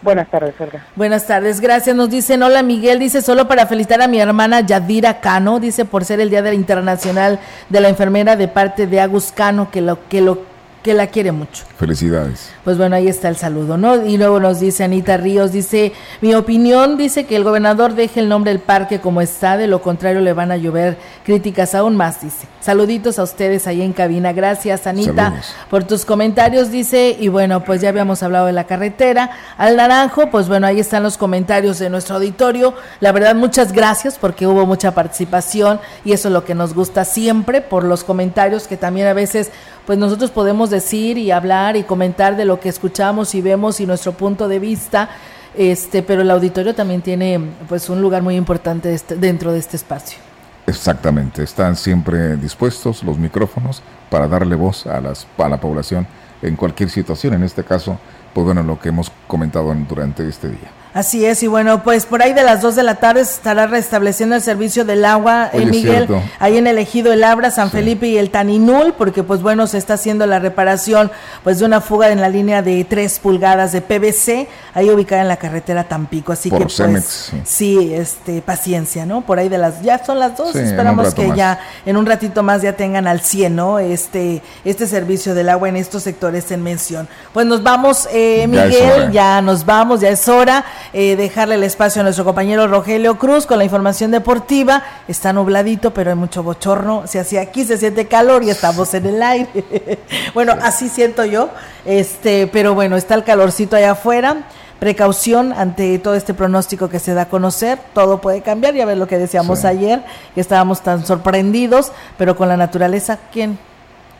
[0.02, 0.84] Buenas tardes, Olga.
[0.96, 1.96] Buenas tardes, gracias.
[1.96, 6.04] Nos dicen, hola Miguel, dice solo para felicitar a mi hermana Yadira Cano, dice por
[6.04, 7.38] ser el Día del Internacional
[7.70, 10.53] de la Enfermera de parte de Agus Cano, que lo, que lo
[10.84, 11.64] que la quiere mucho.
[11.78, 12.52] Felicidades.
[12.62, 14.06] Pues bueno, ahí está el saludo, ¿no?
[14.06, 18.28] Y luego nos dice Anita Ríos, dice, mi opinión dice que el gobernador deje el
[18.28, 22.20] nombre del parque como está, de lo contrario le van a llover críticas aún más,
[22.20, 22.46] dice.
[22.60, 24.32] Saluditos a ustedes ahí en cabina.
[24.32, 25.34] Gracias, Anita,
[25.68, 27.14] por tus comentarios, dice.
[27.18, 29.30] Y bueno, pues ya habíamos hablado de la carretera.
[29.58, 32.74] Al Naranjo, pues bueno, ahí están los comentarios de nuestro auditorio.
[33.00, 37.04] La verdad, muchas gracias porque hubo mucha participación y eso es lo que nos gusta
[37.04, 39.50] siempre por los comentarios que también a veces
[39.86, 43.86] pues nosotros podemos decir y hablar y comentar de lo que escuchamos y vemos y
[43.86, 45.10] nuestro punto de vista,
[45.56, 49.76] este, pero el auditorio también tiene pues un lugar muy importante este, dentro de este
[49.76, 50.18] espacio.
[50.66, 56.06] Exactamente, están siempre dispuestos los micrófonos para darle voz a, las, a la población
[56.40, 57.98] en cualquier situación, en este caso,
[58.32, 60.83] pues bueno, lo que hemos comentado durante este día.
[60.94, 63.66] Así es, y bueno, pues por ahí de las 2 de la tarde se estará
[63.66, 66.06] restableciendo el servicio del agua, en Miguel,
[66.38, 69.76] ahí en el ejido El Abra, San Felipe y el Taninul, porque pues bueno, se
[69.76, 71.10] está haciendo la reparación
[71.42, 75.26] pues de una fuga en la línea de 3 pulgadas de PVC, ahí ubicada en
[75.26, 77.92] la carretera Tampico, así que pues sí.
[77.92, 79.22] este paciencia, ¿no?
[79.22, 82.62] Por ahí de las ya son las 2, esperamos que ya en un ratito más
[82.62, 83.80] ya tengan al 100, ¿no?
[83.80, 87.08] Este este servicio del agua en estos sectores en mención.
[87.32, 90.64] Pues nos vamos eh, Miguel, ya nos vamos, ya es hora.
[90.92, 94.82] Eh, dejarle el espacio a nuestro compañero Rogelio Cruz con la información deportiva.
[95.08, 97.06] Está nubladito, pero hay mucho bochorno.
[97.06, 99.98] Se hacía aquí, se siente calor y estamos en el aire.
[100.34, 101.48] bueno, así siento yo.
[101.84, 104.44] Este, pero bueno, está el calorcito allá afuera
[104.78, 107.78] precaución ante todo este pronóstico que se da a conocer.
[107.94, 110.04] Todo puede cambiar, ya ves lo que decíamos ayer,
[110.34, 113.58] que estábamos tan sorprendidos, pero con la naturaleza, ¿quién?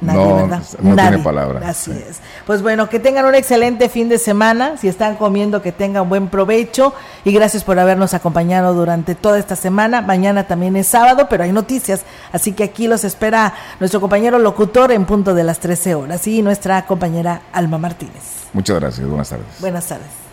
[0.01, 0.62] Nadie, ¿verdad?
[0.80, 1.68] No tiene palabra.
[1.68, 2.20] Así es.
[2.47, 4.76] Pues bueno, que tengan un excelente fin de semana.
[4.76, 6.95] Si están comiendo, que tengan buen provecho.
[7.24, 10.03] Y gracias por habernos acompañado durante toda esta semana.
[10.03, 12.03] Mañana también es sábado, pero hay noticias.
[12.32, 16.42] Así que aquí los espera nuestro compañero locutor en punto de las 13 horas y
[16.42, 18.49] nuestra compañera Alma Martínez.
[18.53, 19.07] Muchas gracias.
[19.09, 19.47] Buenas tardes.
[19.61, 20.24] Buenas tardes.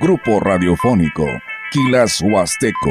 [0.00, 1.24] Grupo Radiofónico,
[1.70, 2.90] Quilas Huasteco